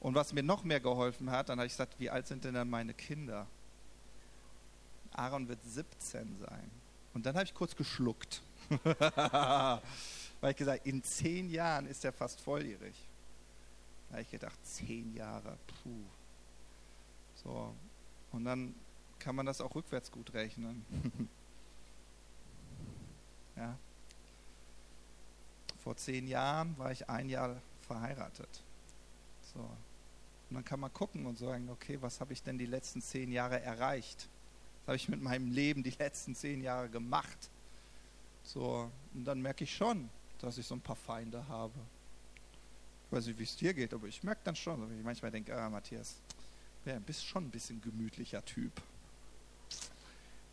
[0.00, 2.54] Und was mir noch mehr geholfen hat, dann habe ich gesagt, wie alt sind denn
[2.54, 3.46] dann meine Kinder?
[5.12, 6.70] Aaron wird 17 sein.
[7.14, 8.42] Und dann habe ich kurz geschluckt.
[10.40, 12.94] Weil ich gesagt, in zehn Jahren ist er fast volljährig.
[14.08, 16.04] Da habe ich gedacht, zehn Jahre, puh.
[17.42, 17.74] So,
[18.32, 18.74] und dann
[19.18, 20.84] kann man das auch rückwärts gut rechnen.
[23.56, 23.76] ja.
[25.82, 28.62] Vor zehn Jahren war ich ein Jahr verheiratet.
[29.54, 29.68] So.
[30.48, 33.32] Und dann kann man gucken und sagen, okay, was habe ich denn die letzten zehn
[33.32, 34.28] Jahre erreicht?
[34.84, 37.50] Was habe ich mit meinem Leben die letzten zehn Jahre gemacht?
[38.44, 41.74] So, und dann merke ich schon, dass ich so ein paar Feinde habe.
[43.06, 45.30] Ich weiß nicht, wie es dir geht, aber ich merke dann schon, wenn ich manchmal
[45.30, 46.16] denke, ah, Matthias,
[46.84, 48.72] ja, bist schon ein bisschen gemütlicher Typ.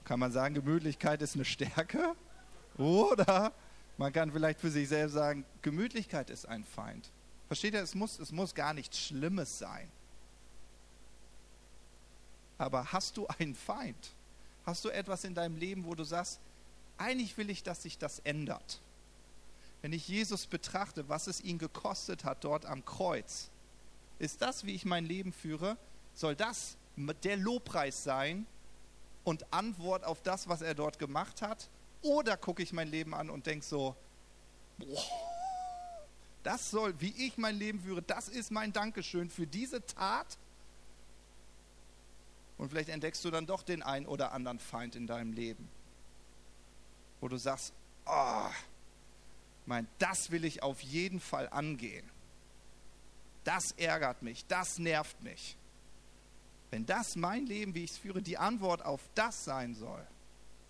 [0.03, 2.15] Kann man sagen, Gemütlichkeit ist eine Stärke?
[2.77, 3.53] Oder
[3.97, 7.09] man kann vielleicht für sich selbst sagen, Gemütlichkeit ist ein Feind.
[7.53, 9.87] Versteht ihr, es muss, es muss gar nichts Schlimmes sein.
[12.57, 14.15] Aber hast du einen Feind?
[14.65, 16.39] Hast du etwas in deinem Leben, wo du sagst,
[16.97, 18.81] eigentlich will ich, dass sich das ändert?
[19.83, 23.51] Wenn ich Jesus betrachte, was es ihn gekostet hat dort am Kreuz,
[24.17, 25.77] ist das, wie ich mein Leben führe,
[26.15, 26.75] soll das
[27.23, 28.47] der Lobpreis sein
[29.23, 31.69] und Antwort auf das, was er dort gemacht hat?
[32.01, 33.95] Oder gucke ich mein Leben an und denke so,
[34.79, 35.32] boah,
[36.43, 40.37] das soll, wie ich mein Leben führe, das ist mein Dankeschön für diese Tat
[42.57, 45.67] Und vielleicht entdeckst du dann doch den einen oder anderen Feind in deinem Leben.
[47.19, 47.73] Wo du sagst,
[48.05, 48.49] oh,
[49.65, 52.09] mein, das will ich auf jeden Fall angehen.
[53.43, 55.57] Das ärgert mich, das nervt mich.
[56.69, 60.05] Wenn das mein Leben, wie ich es führe, die Antwort auf das sein soll,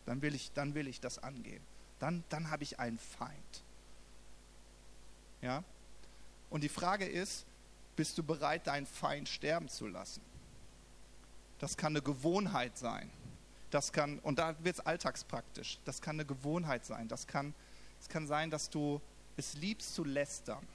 [0.06, 1.64] dann will ich, dann will ich das angehen.
[2.00, 3.64] Dann, dann habe ich einen Feind.
[5.44, 5.64] Ja?
[6.50, 7.46] Und die Frage ist,
[7.96, 10.22] bist du bereit, deinen Feind sterben zu lassen?
[11.60, 13.12] Das kann eine Gewohnheit sein.
[13.70, 15.80] Das kann, und da wird es alltagspraktisch.
[15.86, 17.08] Das kann eine Gewohnheit sein.
[17.08, 17.54] Das kann,
[18.00, 19.02] es kann sein, dass du
[19.38, 20.66] es liebst zu lästern.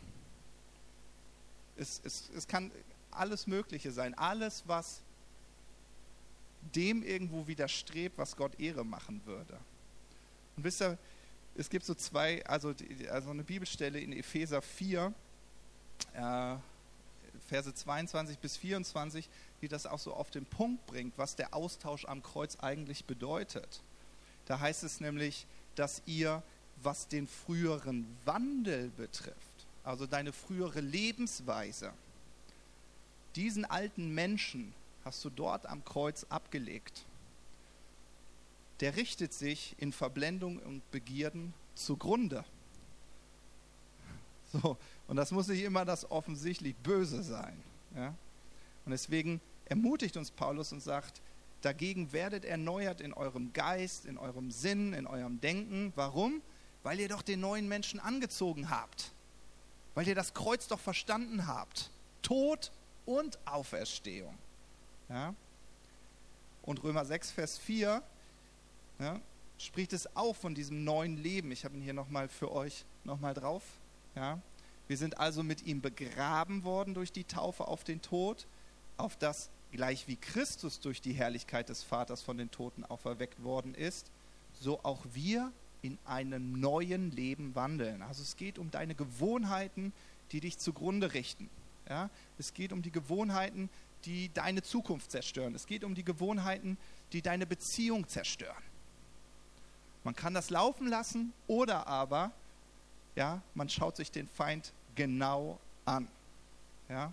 [1.77, 2.71] Es, es, es kann
[3.11, 4.15] alles Mögliche sein.
[4.15, 5.01] Alles, was
[6.75, 9.59] dem irgendwo widerstrebt, was Gott Ehre machen würde.
[10.57, 10.99] Und wisst ihr,
[11.59, 12.73] es gibt so zwei, also,
[13.11, 15.13] also eine Bibelstelle in Epheser 4,
[16.15, 16.55] äh,
[17.49, 19.29] Verse 22 bis 24,
[19.61, 23.83] die das auch so auf den Punkt bringt, was der Austausch am Kreuz eigentlich bedeutet.
[24.47, 26.43] Da heißt es nämlich, dass ihr,
[26.83, 29.37] was den früheren Wandel betrifft,
[29.83, 31.93] also deine frühere Lebensweise,
[33.35, 34.73] diesen alten Menschen
[35.05, 37.05] hast du dort am Kreuz abgelegt.
[38.81, 42.45] Der richtet sich in Verblendung und Begierden zugrunde.
[44.53, 47.57] So, und das muss nicht immer das offensichtlich Böse sein.
[47.95, 48.15] Ja?
[48.85, 51.21] Und deswegen ermutigt uns Paulus und sagt,
[51.61, 55.93] dagegen werdet erneuert in eurem Geist, in eurem Sinn, in eurem Denken.
[55.97, 56.41] Warum?
[56.83, 59.13] Weil ihr doch den neuen Menschen angezogen habt.
[59.95, 61.91] Weil ihr das Kreuz doch verstanden habt.
[62.23, 62.71] Tod
[63.05, 64.37] und Auferstehung.
[65.09, 65.35] Ja?
[66.63, 68.03] Und Römer 6, Vers 4
[68.99, 69.21] ja,
[69.59, 71.51] spricht es auch von diesem neuen Leben.
[71.51, 73.63] Ich habe ihn hier nochmal für euch nochmal drauf.
[74.15, 74.41] Ja?
[74.87, 78.47] Wir sind also mit ihm begraben worden durch die Taufe auf den Tod,
[78.97, 83.75] auf das gleich wie Christus durch die Herrlichkeit des Vaters von den Toten auferweckt worden
[83.75, 84.11] ist,
[84.61, 88.03] so auch wir in einem neuen Leben wandeln.
[88.03, 89.93] Also es geht um deine Gewohnheiten,
[90.33, 91.51] die dich zugrunde richten.
[91.89, 92.11] Ja?
[92.39, 93.69] Es geht um die Gewohnheiten,
[94.05, 95.55] die deine Zukunft zerstören.
[95.55, 96.79] Es geht um die Gewohnheiten,
[97.13, 98.63] die deine Beziehung zerstören.
[100.05, 102.33] Man kann das laufen lassen oder aber
[103.17, 106.09] ja, man schaut sich den Feind genau an.
[106.89, 107.13] Ja?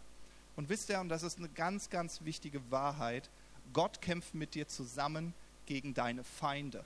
[0.56, 3.30] Und wisst ihr, und das ist eine ganz, ganz wichtige Wahrheit,
[3.74, 5.34] Gott kämpft mit dir zusammen
[5.65, 6.86] gegen deine Feinde,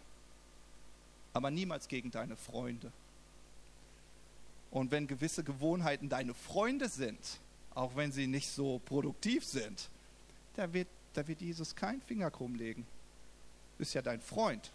[1.33, 2.91] aber niemals gegen deine Freunde.
[4.71, 7.39] Und wenn gewisse Gewohnheiten deine Freunde sind,
[7.75, 9.89] auch wenn sie nicht so produktiv sind,
[10.55, 12.85] da wird, da wird Jesus keinen Finger krumm legen.
[13.77, 14.71] Ist ja dein Freund.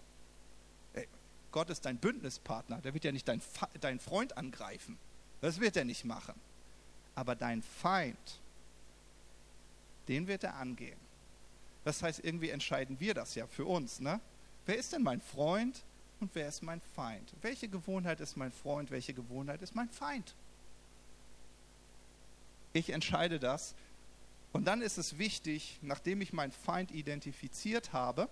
[1.54, 3.40] Gott ist dein Bündnispartner, der wird ja nicht dein,
[3.80, 4.98] dein Freund angreifen.
[5.40, 6.34] Das wird er nicht machen.
[7.14, 8.40] Aber dein Feind,
[10.08, 10.98] den wird er angehen.
[11.84, 14.00] Das heißt, irgendwie entscheiden wir das ja für uns.
[14.00, 14.20] Ne?
[14.66, 15.84] Wer ist denn mein Freund
[16.18, 17.32] und wer ist mein Feind?
[17.40, 18.90] Welche Gewohnheit ist mein Freund?
[18.90, 20.34] Welche Gewohnheit ist mein Feind?
[22.72, 23.76] Ich entscheide das.
[24.52, 28.28] Und dann ist es wichtig, nachdem ich meinen Feind identifiziert habe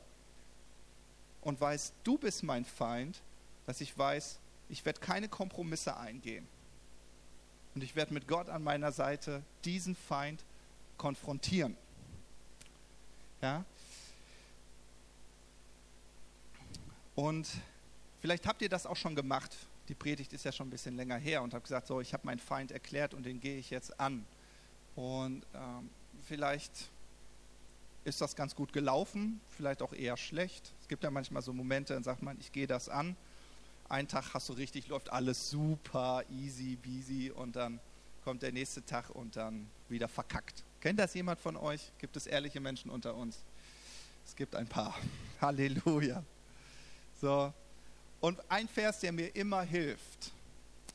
[1.43, 3.21] und weiß, du bist mein Feind,
[3.67, 6.47] dass ich weiß, ich werde keine Kompromisse eingehen.
[7.75, 10.45] Und ich werde mit Gott an meiner Seite diesen Feind
[10.99, 11.77] konfrontieren.
[13.41, 13.65] Ja?
[17.15, 17.49] Und
[18.21, 19.55] vielleicht habt ihr das auch schon gemacht.
[19.89, 22.25] Die Predigt ist ja schon ein bisschen länger her und habe gesagt, so, ich habe
[22.25, 24.25] meinen Feind erklärt und den gehe ich jetzt an.
[24.95, 25.91] Und ähm,
[26.27, 26.91] vielleicht
[28.05, 30.73] ist das ganz gut gelaufen, vielleicht auch eher schlecht.
[30.81, 33.17] Es gibt ja manchmal so Momente, dann sagt man, ich gehe das an
[33.93, 37.79] einen Tag hast du richtig, läuft alles super, easy, busy und dann
[38.25, 40.65] kommt der nächste Tag und dann wieder verkackt.
[40.81, 41.93] Kennt das jemand von euch?
[41.99, 43.39] Gibt es ehrliche Menschen unter uns?
[44.25, 44.95] Es gibt ein paar.
[45.43, 46.25] Halleluja.
[47.21, 47.53] So.
[48.21, 50.33] Und ein Vers, der mir immer hilft,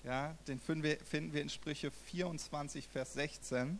[0.03, 3.79] ja, den finden wir, finden wir in Sprüche 24, Vers 16.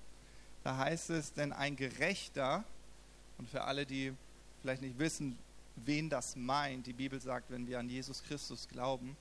[0.64, 2.66] Da heißt es, denn ein Gerechter,
[3.38, 4.14] und für alle, die
[4.62, 5.38] vielleicht nicht wissen,
[5.76, 6.88] wen das meint.
[6.88, 9.16] Die Bibel sagt, wenn wir an Jesus Christus glauben,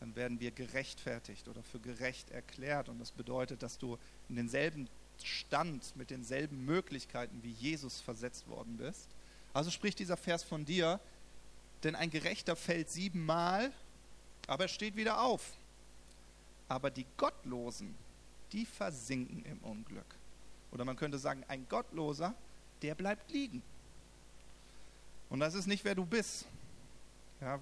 [0.00, 2.88] dann werden wir gerechtfertigt oder für gerecht erklärt.
[2.88, 4.88] Und das bedeutet, dass du in denselben
[5.22, 9.08] Stand mit denselben Möglichkeiten wie Jesus versetzt worden bist.
[9.52, 11.00] Also spricht dieser Vers von dir,
[11.82, 13.72] denn ein Gerechter fällt siebenmal,
[14.46, 15.52] aber er steht wieder auf.
[16.68, 17.94] Aber die Gottlosen,
[18.52, 20.14] die versinken im Unglück.
[20.72, 22.34] Oder man könnte sagen, ein Gottloser,
[22.82, 23.62] der bleibt liegen.
[25.28, 26.46] Und das ist nicht, wer du bist.
[27.40, 27.60] Ja,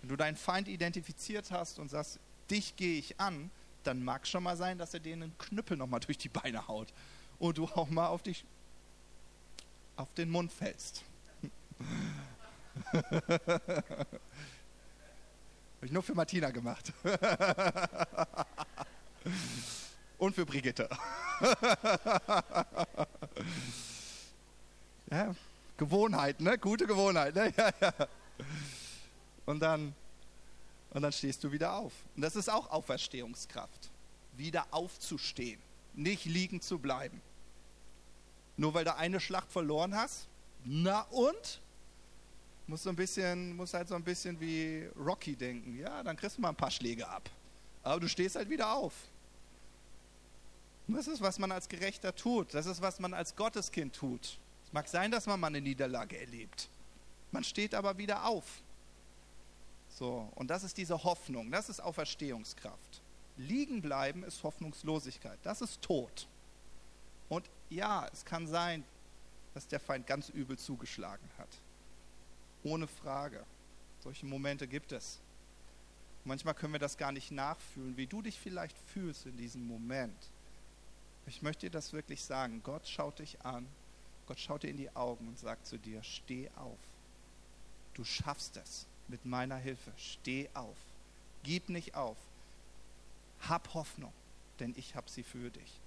[0.00, 2.18] wenn du deinen Feind identifiziert hast und sagst,
[2.50, 3.50] dich gehe ich an,
[3.84, 6.92] dann mag schon mal sein, dass er dir einen Knüppel nochmal durch die Beine haut
[7.38, 8.44] und du auch mal auf dich
[9.96, 11.04] auf den Mund fällst.
[15.74, 16.92] Habe ich nur für Martina gemacht.
[20.18, 20.88] Und für Brigitte.
[25.10, 25.34] ja,
[25.76, 26.58] Gewohnheit, ne?
[26.58, 27.52] Gute Gewohnheit, ne?
[27.56, 27.92] Ja, ja.
[29.46, 29.94] Und dann,
[30.90, 31.92] und dann stehst du wieder auf.
[32.16, 33.90] Und das ist auch Auferstehungskraft.
[34.36, 35.60] Wieder aufzustehen,
[35.94, 37.20] nicht liegen zu bleiben.
[38.56, 40.26] Nur weil du eine Schlacht verloren hast?
[40.64, 41.60] Na und?
[42.66, 45.78] Muss so ein bisschen, muss halt so ein bisschen wie Rocky denken.
[45.78, 47.28] Ja, dann kriegst du mal ein paar Schläge ab.
[47.82, 48.94] Aber du stehst halt wieder auf.
[50.88, 52.54] Und das ist, was man als Gerechter tut.
[52.54, 54.38] Das ist, was man als Gotteskind tut.
[54.74, 56.68] Mag sein, dass man mal eine Niederlage erlebt.
[57.30, 58.60] Man steht aber wieder auf.
[59.88, 63.00] So, und das ist diese Hoffnung, das ist Auferstehungskraft.
[63.36, 66.26] Liegen bleiben ist Hoffnungslosigkeit, das ist Tod.
[67.28, 68.82] Und ja, es kann sein,
[69.54, 71.60] dass der Feind ganz übel zugeschlagen hat.
[72.64, 73.44] Ohne Frage.
[74.00, 75.20] Solche Momente gibt es.
[76.24, 80.30] Manchmal können wir das gar nicht nachfühlen, wie du dich vielleicht fühlst in diesem Moment.
[81.26, 82.60] Ich möchte dir das wirklich sagen.
[82.64, 83.68] Gott schaut dich an.
[84.26, 86.78] Gott schaut dir in die Augen und sagt zu dir, steh auf.
[87.94, 89.92] Du schaffst es mit meiner Hilfe.
[89.96, 90.76] Steh auf.
[91.42, 92.16] Gib nicht auf.
[93.48, 94.12] Hab Hoffnung,
[94.60, 95.80] denn ich habe sie für dich.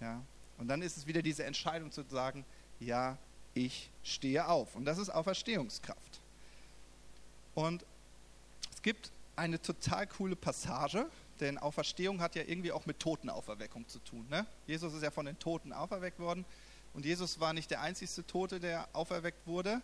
[0.00, 0.22] Ja?
[0.58, 2.44] Und dann ist es wieder diese Entscheidung zu sagen,
[2.80, 3.18] ja,
[3.54, 4.74] ich stehe auf.
[4.74, 6.20] Und das ist Auferstehungskraft.
[7.54, 7.84] Und
[8.72, 11.08] es gibt eine total coole Passage,
[11.40, 14.26] denn Auferstehung hat ja irgendwie auch mit Totenauferweckung zu tun.
[14.30, 14.46] Ne?
[14.66, 16.44] Jesus ist ja von den Toten auferweckt worden.
[16.94, 19.82] Und Jesus war nicht der einzigste Tote, der auferweckt wurde,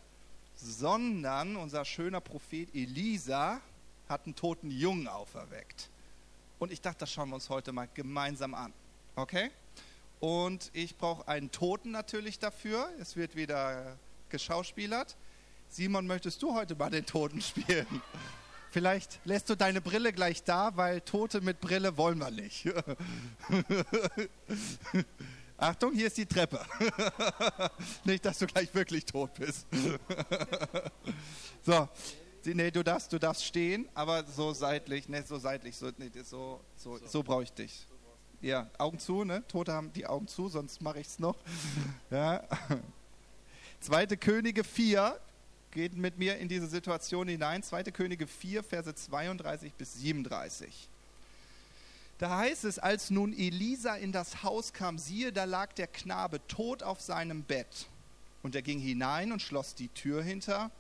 [0.55, 3.61] sondern unser schöner Prophet Elisa
[4.09, 5.91] hat einen toten Jungen auferweckt.
[6.61, 8.73] Und ich dachte, das schauen wir uns heute mal gemeinsam an.
[9.17, 9.51] Okay?
[10.21, 12.89] Und ich brauche einen Toten natürlich dafür.
[13.01, 13.97] Es wird wieder
[14.29, 15.17] geschauspielert.
[15.69, 17.87] Simon, möchtest du heute mal den Toten spielen?
[18.71, 22.69] Vielleicht lässt du deine Brille gleich da, weil Tote mit Brille wollen wir nicht.
[25.61, 26.59] Achtung, hier ist die Treppe.
[28.05, 29.67] nicht, dass du gleich wirklich tot bist.
[31.63, 31.87] so,
[32.45, 36.61] nee, du darfst, du darfst stehen, aber so seitlich, ne, so seitlich, so, nee, so,
[36.77, 37.87] so, so brauche ich dich.
[38.41, 39.47] Ja, Augen zu, ne?
[39.49, 41.37] Tote haben die Augen zu, sonst mache ich es noch.
[42.11, 42.43] ja.
[43.81, 45.21] Zweite Könige 4
[45.73, 47.63] geht mit mir in diese Situation hinein.
[47.63, 50.89] Zweite Könige 4, Verse 32 bis 37.
[52.21, 56.47] Da heißt es, als nun Elisa in das Haus kam, siehe, da lag der Knabe
[56.49, 57.87] tot auf seinem Bett.
[58.43, 60.71] Und er ging hinein und schloss die Tür hinter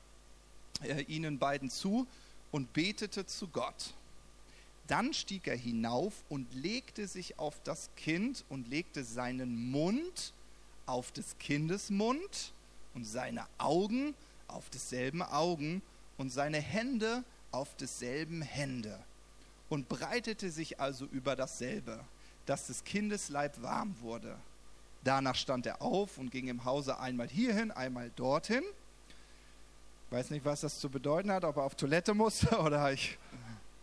[0.83, 2.07] äh, ihnen beiden zu
[2.51, 3.95] und betete zu Gott.
[4.87, 10.35] Dann stieg er hinauf und legte sich auf das Kind und legte seinen Mund
[10.85, 12.53] auf des Kindes Mund
[12.93, 14.15] und seine Augen
[14.47, 15.81] auf desselben Augen
[16.19, 19.03] und seine Hände auf desselben Hände
[19.71, 22.05] und breitete sich also über dasselbe,
[22.45, 24.37] dass des Kindes Leib warm wurde.
[25.03, 28.65] Danach stand er auf und ging im Hause einmal hierhin, einmal dorthin.
[30.11, 33.17] Weiß nicht, was das zu bedeuten hat, ob er auf Toilette musste oder ich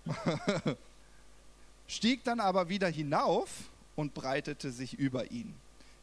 [1.87, 3.49] stieg dann aber wieder hinauf
[3.95, 5.55] und breitete sich über ihn.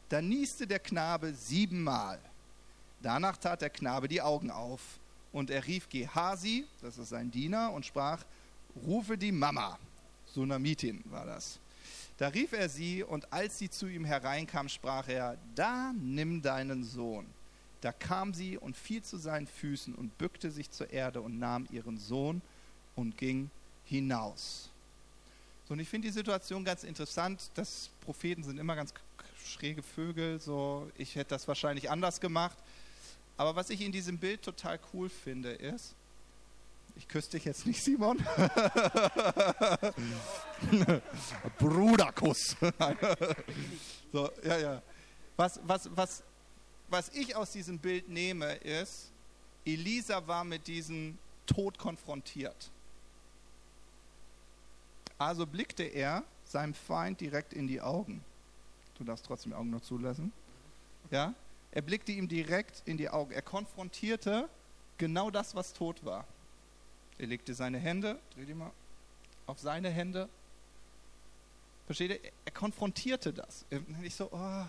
[0.09, 2.19] Da nieste der Knabe siebenmal.
[3.01, 4.81] Danach tat der Knabe die Augen auf
[5.31, 8.23] und er rief Gehasi, das ist sein Diener, und sprach,
[8.75, 9.77] rufe die Mama.
[10.33, 11.59] Sunamitin war das.
[12.17, 16.83] Da rief er sie und als sie zu ihm hereinkam, sprach er, da nimm deinen
[16.83, 17.25] Sohn.
[17.81, 21.67] Da kam sie und fiel zu seinen Füßen und bückte sich zur Erde und nahm
[21.71, 22.41] ihren Sohn
[22.95, 23.49] und ging
[23.85, 24.69] hinaus.
[25.67, 27.49] So, und ich finde die Situation ganz interessant.
[27.55, 28.93] dass Propheten sind immer ganz
[29.43, 30.39] schräge Vögel.
[30.39, 32.57] So, ich hätte das wahrscheinlich anders gemacht.
[33.37, 35.93] Aber was ich in diesem Bild total cool finde, ist,
[36.95, 38.17] ich küsse dich jetzt nicht, Simon.
[41.57, 42.55] Bruderkuss.
[44.11, 44.81] so, ja, ja.
[45.35, 46.23] Was, was, was,
[46.89, 49.11] was ich aus diesem Bild nehme, ist,
[49.65, 52.71] Elisa war mit diesem Tod konfrontiert.
[55.17, 58.23] Also blickte er seinem Feind direkt in die Augen.
[58.97, 60.31] Du darfst trotzdem die Augen noch zulassen.
[61.11, 61.33] Ja?
[61.71, 63.31] Er blickte ihm direkt in die Augen.
[63.31, 64.47] Er konfrontierte
[64.97, 66.25] genau das, was tot war.
[67.17, 68.71] Er legte seine Hände, dreh die mal,
[69.45, 70.27] auf seine Hände.
[71.85, 72.31] Versteht ihr?
[72.45, 73.65] Er konfrontierte das.
[74.01, 74.65] Nicht so, oh,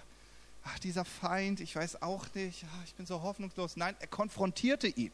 [0.64, 3.76] ach, dieser Feind, ich weiß auch nicht, ach, ich bin so hoffnungslos.
[3.76, 5.12] Nein, er konfrontierte ihn.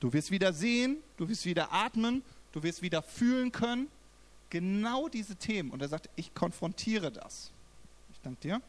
[0.00, 2.22] Du wirst wieder sehen, du wirst wieder atmen,
[2.52, 3.88] du wirst wieder fühlen können.
[4.50, 5.70] Genau diese Themen.
[5.70, 7.50] Und er sagt, ich konfrontiere das.
[8.12, 8.62] Ich danke dir.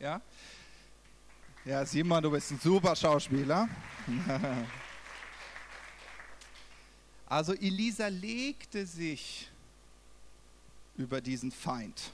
[0.00, 0.20] Ja.
[1.64, 3.68] Ja, Simon, du bist ein super Schauspieler.
[7.30, 9.48] Also Elisa legte sich
[10.96, 12.10] über diesen Feind.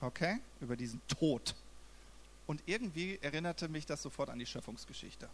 [0.00, 0.38] Okay?
[0.60, 1.52] Über diesen Tod.
[2.46, 5.28] Und irgendwie erinnerte mich das sofort an die Schöpfungsgeschichte.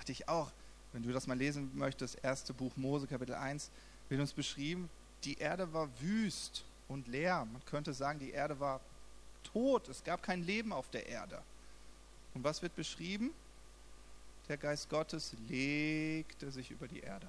[0.00, 0.50] Hatte ich auch,
[0.92, 3.70] wenn du das mal lesen möchtest, erste Buch Mose, Kapitel 1,
[4.08, 4.90] wird uns beschrieben,
[5.22, 7.44] die Erde war wüst und leer.
[7.44, 8.80] Man könnte sagen, die Erde war
[9.44, 9.88] tot.
[9.88, 11.40] Es gab kein Leben auf der Erde.
[12.34, 13.30] Und was wird beschrieben?
[14.48, 17.28] Der Geist Gottes legte sich über die Erde.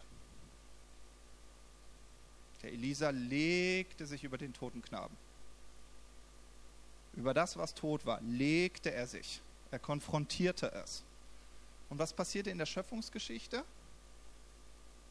[2.62, 5.16] Der Elisa legte sich über den toten Knaben.
[7.16, 9.42] Über das, was tot war, legte er sich.
[9.72, 11.04] Er konfrontierte es.
[11.90, 13.64] Und was passierte in der Schöpfungsgeschichte?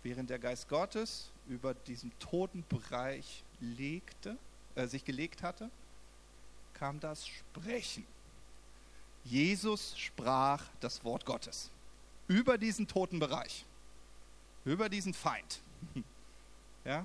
[0.04, 4.36] Während der Geist Gottes über diesem toten Bereich legte,
[4.76, 5.70] äh, sich gelegt hatte,
[6.74, 8.06] kam das Sprechen.
[9.24, 11.70] Jesus sprach das Wort Gottes
[12.28, 13.64] über diesen toten Bereich,
[14.64, 15.60] über diesen Feind.
[16.84, 17.04] Ja?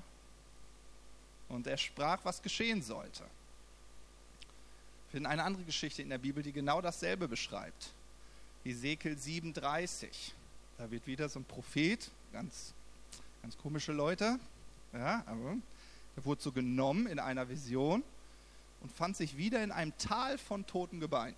[1.50, 3.22] Und er sprach, was geschehen sollte.
[3.22, 7.90] Wir finden eine andere Geschichte in der Bibel, die genau dasselbe beschreibt.
[8.64, 10.36] Ezekiel 37.
[10.78, 12.74] Da wird wieder so ein Prophet, ganz,
[13.42, 14.40] ganz komische Leute,
[14.94, 15.58] ja, aber
[16.16, 18.04] er wurde so genommen in einer Vision
[18.82, 21.36] und fand sich wieder in einem Tal von toten Gebeinen.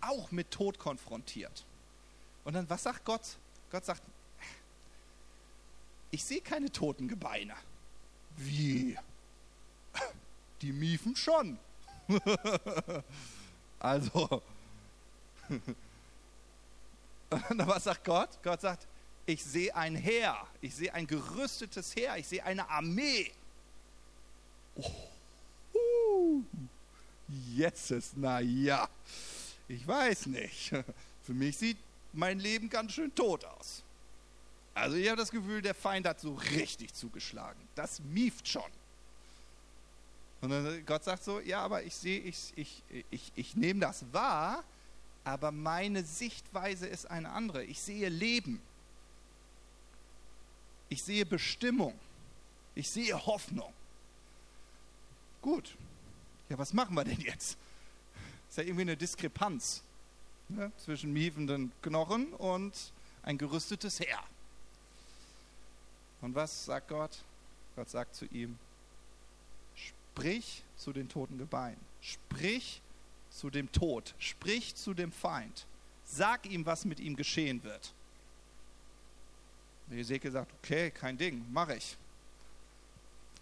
[0.00, 1.64] Auch mit Tod konfrontiert.
[2.48, 3.36] Und dann, was sagt Gott?
[3.70, 4.00] Gott sagt,
[6.10, 7.54] ich sehe keine toten Gebeine.
[8.38, 8.96] Wie?
[10.62, 11.58] Die miefen schon.
[13.78, 14.42] also,
[15.50, 15.76] und
[17.66, 18.30] was sagt Gott?
[18.42, 18.86] Gott sagt,
[19.26, 23.30] ich sehe ein Heer, ich sehe ein gerüstetes Heer, ich sehe eine Armee.
[24.74, 26.40] Oh,
[27.54, 28.88] jetzt ist, na ja,
[29.68, 30.70] ich weiß nicht.
[31.24, 31.76] Für mich sieht
[32.12, 33.82] mein Leben ganz schön tot aus.
[34.74, 37.60] Also ich habe das Gefühl, der Feind hat so richtig zugeschlagen.
[37.74, 38.70] Das mieft schon.
[40.40, 44.04] Und dann Gott sagt so, ja, aber ich sehe, ich, ich, ich, ich nehme das
[44.12, 44.62] wahr,
[45.24, 47.64] aber meine Sichtweise ist eine andere.
[47.64, 48.62] Ich sehe Leben.
[50.88, 51.98] Ich sehe Bestimmung.
[52.74, 53.72] Ich sehe Hoffnung.
[55.42, 55.76] Gut.
[56.48, 57.58] Ja, was machen wir denn jetzt?
[58.46, 59.82] Das ist ja irgendwie eine Diskrepanz
[60.48, 62.92] ne, zwischen miefenden Knochen und
[63.22, 64.22] ein gerüstetes Heer.
[66.20, 67.18] Und was sagt Gott?
[67.76, 68.58] Gott sagt zu ihm,
[69.74, 72.80] sprich zu den toten Gebeinen, sprich
[73.30, 75.66] zu dem Tod, sprich zu dem Feind,
[76.04, 77.92] sag ihm, was mit ihm geschehen wird.
[79.90, 81.96] Ezekiel sagt, okay, kein Ding, mache ich.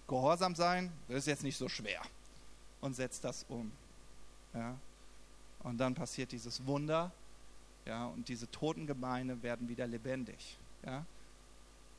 [0.07, 2.01] Gehorsam sein, das ist jetzt nicht so schwer.
[2.81, 3.73] Und setzt das um.
[4.55, 4.77] Ja?
[5.67, 7.11] Und dann passiert dieses Wunder,
[7.87, 10.57] ja, und diese toten Gebeine werden wieder lebendig.
[10.85, 11.05] Ja?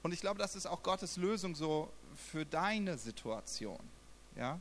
[0.04, 3.80] Und ich glaube, das ist auch Gottes Lösung so für deine Situation.
[4.38, 4.58] Ja?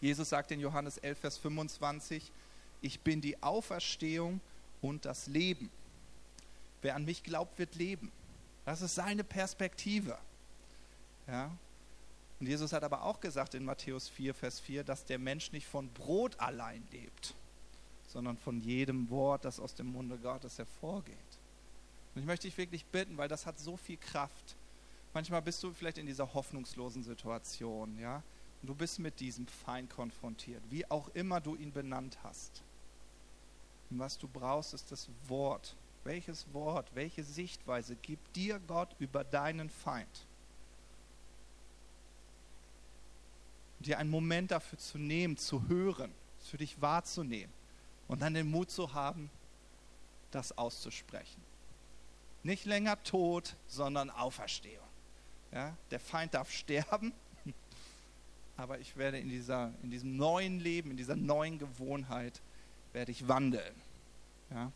[0.00, 2.32] Jesus sagt in Johannes 11, Vers 25,
[2.82, 4.40] ich bin die Auferstehung
[4.82, 5.70] und das Leben.
[6.82, 8.10] Wer an mich glaubt, wird leben.
[8.64, 10.18] Das ist seine Perspektive.
[11.28, 11.52] Ja?
[12.40, 15.68] Und Jesus hat aber auch gesagt in Matthäus 4, Vers 4, dass der Mensch nicht
[15.68, 17.36] von Brot allein lebt,
[18.08, 21.14] sondern von jedem Wort, das aus dem Munde Gottes hervorgeht.
[22.14, 24.56] Und ich möchte dich wirklich bitten, weil das hat so viel Kraft.
[25.14, 28.22] Manchmal bist du vielleicht in dieser hoffnungslosen Situation, ja,
[28.60, 32.62] und du bist mit diesem Feind konfrontiert, wie auch immer du ihn benannt hast.
[33.90, 35.76] Und was du brauchst, ist das Wort.
[36.04, 40.08] Welches Wort, welche Sichtweise gibt dir Gott über deinen Feind?
[43.80, 47.52] dir einen Moment dafür zu nehmen, zu hören, für dich wahrzunehmen
[48.08, 49.30] und dann den Mut zu haben,
[50.30, 51.42] das auszusprechen.
[52.42, 54.86] Nicht länger Tod, sondern Auferstehung.
[55.52, 57.12] Ja, der Feind darf sterben,
[58.56, 62.40] aber ich werde in, dieser, in diesem neuen Leben, in dieser neuen Gewohnheit,
[62.92, 63.74] werde ich wandeln.
[64.50, 64.72] Ja?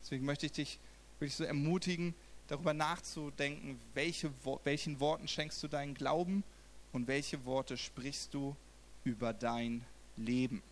[0.00, 0.78] Deswegen möchte ich dich
[1.18, 2.14] wirklich so ermutigen,
[2.48, 4.32] darüber nachzudenken, welche,
[4.64, 6.44] welchen Worten schenkst du deinen Glauben
[6.92, 8.56] und welche Worte sprichst du
[9.04, 9.84] über dein
[10.16, 10.62] Leben.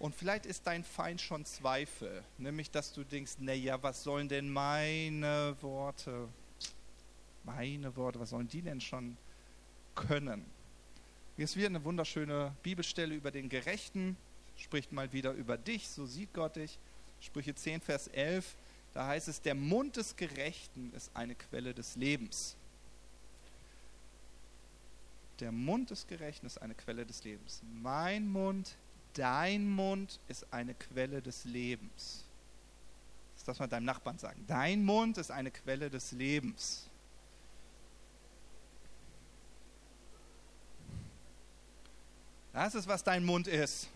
[0.00, 4.50] Und vielleicht ist dein Feind schon Zweifel, nämlich dass du denkst, naja, was sollen denn
[4.50, 6.26] meine Worte,
[7.44, 9.18] meine Worte, was sollen die denn schon
[9.94, 10.46] können.
[11.36, 14.16] Hier ist wieder eine wunderschöne Bibelstelle über den Gerechten,
[14.56, 16.78] spricht mal wieder über dich, so sieht Gott dich.
[17.20, 18.56] Sprüche 10, Vers 11,
[18.94, 22.56] da heißt es, der Mund des Gerechten ist eine Quelle des Lebens.
[25.40, 27.60] Der Mund des Gerechten ist eine Quelle des Lebens.
[27.82, 28.76] Mein Mund
[29.14, 32.24] dein Mund ist eine Quelle des Lebens.
[33.36, 34.44] Das darf man deinem Nachbarn sagen.
[34.46, 36.88] Dein Mund ist eine Quelle des Lebens.
[42.52, 43.88] Das ist, was dein Mund ist.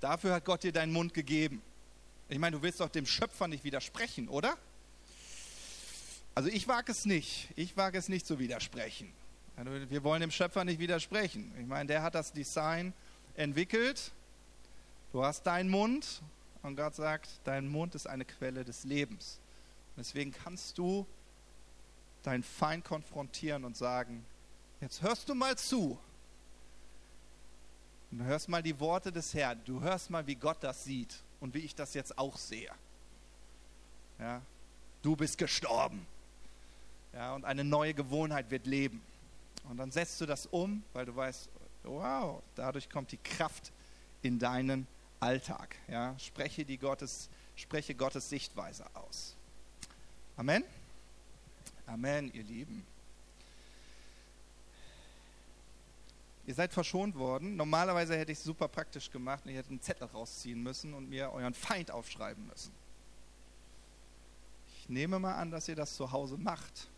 [0.00, 1.62] Dafür hat Gott dir deinen Mund gegeben.
[2.28, 4.56] Ich meine, du willst doch dem Schöpfer nicht widersprechen, oder?
[6.34, 7.48] Also ich wage es nicht.
[7.56, 9.12] Ich wage es nicht zu widersprechen.
[9.54, 11.52] Also wir wollen dem Schöpfer nicht widersprechen.
[11.60, 12.94] Ich meine, der hat das Design
[13.36, 14.12] entwickelt.
[15.12, 16.22] Du hast deinen Mund
[16.62, 19.38] und Gott sagt, dein Mund ist eine Quelle des Lebens.
[19.96, 21.06] Und deswegen kannst du
[22.22, 24.24] deinen Feind konfrontieren und sagen,
[24.80, 25.98] jetzt hörst du mal zu.
[28.10, 29.60] Und du hörst mal die Worte des Herrn.
[29.64, 32.70] Du hörst mal, wie Gott das sieht und wie ich das jetzt auch sehe.
[34.18, 34.40] Ja,
[35.02, 36.06] du bist gestorben.
[37.12, 39.02] Ja, und eine neue Gewohnheit wird leben.
[39.68, 41.48] Und dann setzt du das um, weil du weißt,
[41.84, 43.72] wow, dadurch kommt die Kraft
[44.22, 44.86] in deinen
[45.20, 45.76] Alltag.
[45.88, 49.34] Ja, spreche, die Gottes, spreche Gottes Sichtweise aus.
[50.36, 50.64] Amen.
[51.86, 52.86] Amen, ihr Lieben.
[56.46, 57.56] Ihr seid verschont worden.
[57.56, 61.08] Normalerweise hätte ich es super praktisch gemacht und ich hätte einen Zettel rausziehen müssen und
[61.08, 62.72] mir euren Feind aufschreiben müssen.
[64.80, 66.88] Ich nehme mal an, dass ihr das zu Hause macht.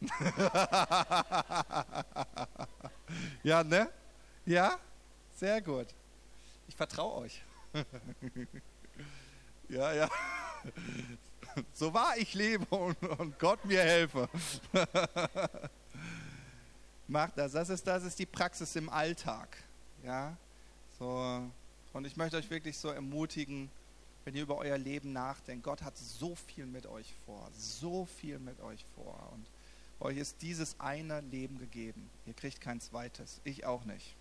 [3.42, 3.90] ja, ne?
[4.46, 4.78] Ja?
[5.36, 5.88] Sehr gut.
[6.68, 7.42] Ich vertraue euch.
[9.68, 10.08] ja, ja.
[11.74, 14.28] So wahr ich lebe und, und Gott mir helfe.
[17.08, 17.50] Macht das.
[17.52, 19.56] Das ist, das ist die Praxis im Alltag.
[20.04, 20.36] Ja?
[20.96, 21.50] So.
[21.92, 23.68] Und ich möchte euch wirklich so ermutigen,
[24.24, 25.64] wenn ihr über euer Leben nachdenkt.
[25.64, 27.50] Gott hat so viel mit euch vor.
[27.58, 29.18] So viel mit euch vor.
[29.32, 29.44] Und
[30.00, 32.08] euch ist dieses eine Leben gegeben.
[32.26, 33.40] Ihr kriegt kein zweites.
[33.44, 34.14] Ich auch nicht.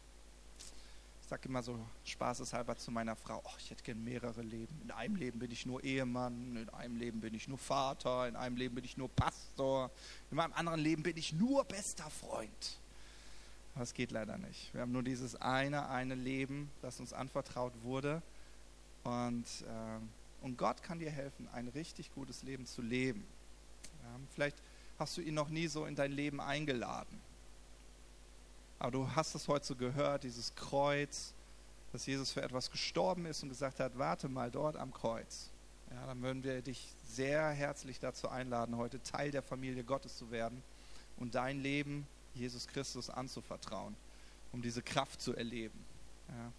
[1.22, 4.82] Ich sage immer so spaßeshalber zu meiner Frau, oh, ich hätte gern mehrere Leben.
[4.84, 8.36] In einem Leben bin ich nur Ehemann, in einem Leben bin ich nur Vater, in
[8.36, 9.92] einem Leben bin ich nur Pastor,
[10.32, 12.80] in meinem anderen Leben bin ich nur bester Freund.
[13.80, 14.74] Es geht leider nicht.
[14.74, 18.22] Wir haben nur dieses eine, eine Leben, das uns anvertraut wurde.
[19.04, 23.24] Und, äh, und Gott kann dir helfen, ein richtig gutes Leben zu leben.
[24.04, 24.58] Ja, vielleicht
[25.00, 27.20] hast du ihn noch nie so in dein Leben eingeladen.
[28.78, 31.34] Aber du hast es heute so gehört, dieses Kreuz,
[31.92, 35.50] dass Jesus für etwas gestorben ist und gesagt hat, warte mal dort am Kreuz.
[35.92, 40.30] Ja, dann würden wir dich sehr herzlich dazu einladen, heute Teil der Familie Gottes zu
[40.30, 40.62] werden
[41.18, 43.96] und dein Leben Jesus Christus anzuvertrauen,
[44.52, 45.84] um diese Kraft zu erleben.
[46.28, 46.52] Ja,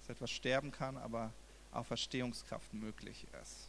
[0.00, 1.32] dass etwas sterben kann, aber
[1.72, 3.68] auch Verstehungskraft möglich ist.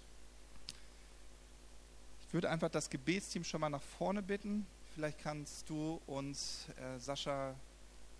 [2.29, 4.67] Ich würde einfach das Gebetsteam schon mal nach vorne bitten.
[4.93, 7.55] Vielleicht kannst du uns, äh, Sascha, ein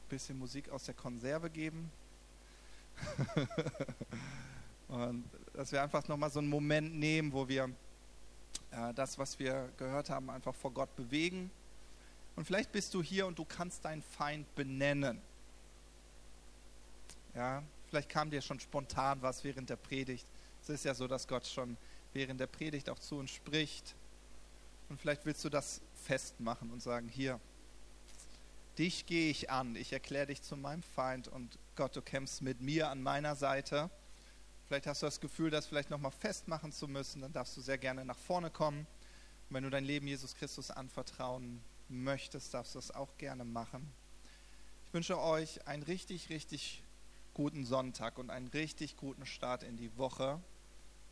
[0.09, 1.91] bisschen Musik aus der Konserve geben.
[4.87, 7.69] Und dass wir einfach nochmal so einen Moment nehmen, wo wir
[8.71, 11.51] äh, das, was wir gehört haben, einfach vor Gott bewegen.
[12.35, 15.21] Und vielleicht bist du hier und du kannst deinen Feind benennen.
[17.35, 20.25] Ja, vielleicht kam dir schon spontan was während der Predigt.
[20.63, 21.77] Es ist ja so, dass Gott schon
[22.13, 23.93] während der Predigt auch zu uns spricht.
[24.89, 27.39] Und vielleicht willst du das festmachen und sagen, hier,
[28.77, 32.61] dich gehe ich an, ich erkläre dich zu meinem Feind und Gott, du kämpfst mit
[32.61, 33.89] mir an meiner Seite.
[34.67, 37.77] Vielleicht hast du das Gefühl, das vielleicht nochmal festmachen zu müssen, dann darfst du sehr
[37.77, 38.79] gerne nach vorne kommen.
[39.49, 43.91] Und wenn du dein Leben Jesus Christus anvertrauen möchtest, darfst du das auch gerne machen.
[44.87, 46.83] Ich wünsche euch einen richtig, richtig
[47.33, 50.39] guten Sonntag und einen richtig guten Start in die Woche.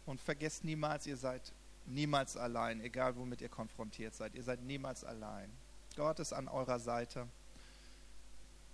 [0.06, 1.54] Und vergesst niemals, ihr seid
[1.88, 4.36] niemals allein, egal womit ihr konfrontiert seid.
[4.36, 5.52] Ihr seid niemals allein.
[5.96, 7.28] Gott ist an eurer Seite.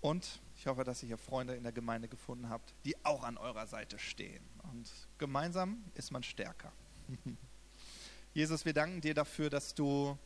[0.02, 3.38] Und ich hoffe, dass ihr hier Freunde in der Gemeinde gefunden habt, die auch an
[3.38, 4.44] eurer Seite stehen.
[4.72, 6.74] Und gemeinsam ist man stärker.
[8.34, 10.18] Jesus, wir danken dir dafür, dass du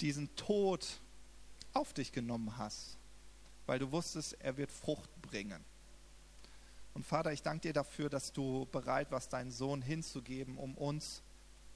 [0.00, 0.86] diesen Tod
[1.74, 2.96] auf dich genommen hast,
[3.66, 5.64] weil du wusstest, er wird Frucht bringen.
[6.98, 11.22] Und Vater, ich danke dir dafür, dass du bereit warst, deinen Sohn hinzugeben, um uns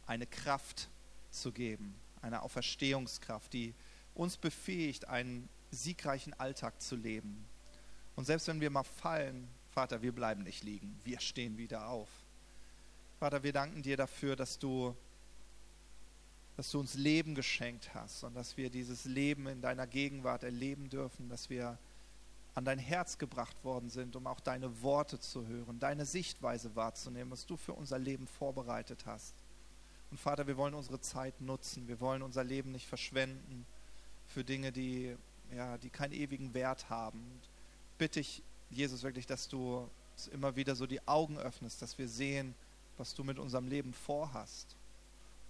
[0.04, 0.88] eine Kraft
[1.30, 3.72] zu geben, eine Auferstehungskraft, die
[4.16, 7.44] uns befähigt, einen siegreichen Alltag zu leben.
[8.16, 12.08] Und selbst wenn wir mal fallen, Vater, wir bleiben nicht liegen, wir stehen wieder auf.
[13.20, 14.92] Vater, wir danken dir dafür, dass du,
[16.56, 20.90] dass du uns Leben geschenkt hast und dass wir dieses Leben in deiner Gegenwart erleben
[20.90, 21.78] dürfen, dass wir
[22.54, 27.30] an dein Herz gebracht worden sind, um auch deine Worte zu hören, deine Sichtweise wahrzunehmen,
[27.30, 29.34] was du für unser Leben vorbereitet hast.
[30.10, 33.64] Und Vater, wir wollen unsere Zeit nutzen, wir wollen unser Leben nicht verschwenden
[34.26, 35.16] für Dinge, die
[35.54, 37.18] ja, die keinen ewigen Wert haben.
[37.18, 37.40] Und
[37.98, 39.88] bitte ich, Jesus, wirklich, dass du
[40.32, 42.54] immer wieder so die Augen öffnest, dass wir sehen,
[42.96, 44.76] was du mit unserem Leben vorhast.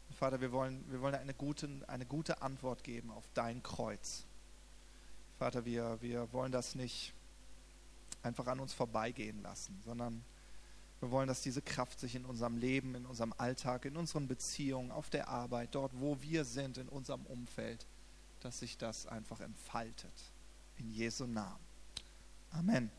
[0.08, 4.24] Und Vater, wir wollen, wir wollen eine, gute, eine gute Antwort geben auf dein Kreuz.
[5.42, 7.12] Vater, wir, wir wollen das nicht
[8.22, 10.24] einfach an uns vorbeigehen lassen, sondern
[11.00, 14.92] wir wollen, dass diese Kraft sich in unserem Leben, in unserem Alltag, in unseren Beziehungen,
[14.92, 17.84] auf der Arbeit, dort, wo wir sind, in unserem Umfeld,
[18.38, 20.12] dass sich das einfach entfaltet.
[20.78, 21.58] In Jesu Namen.
[22.52, 22.92] Amen.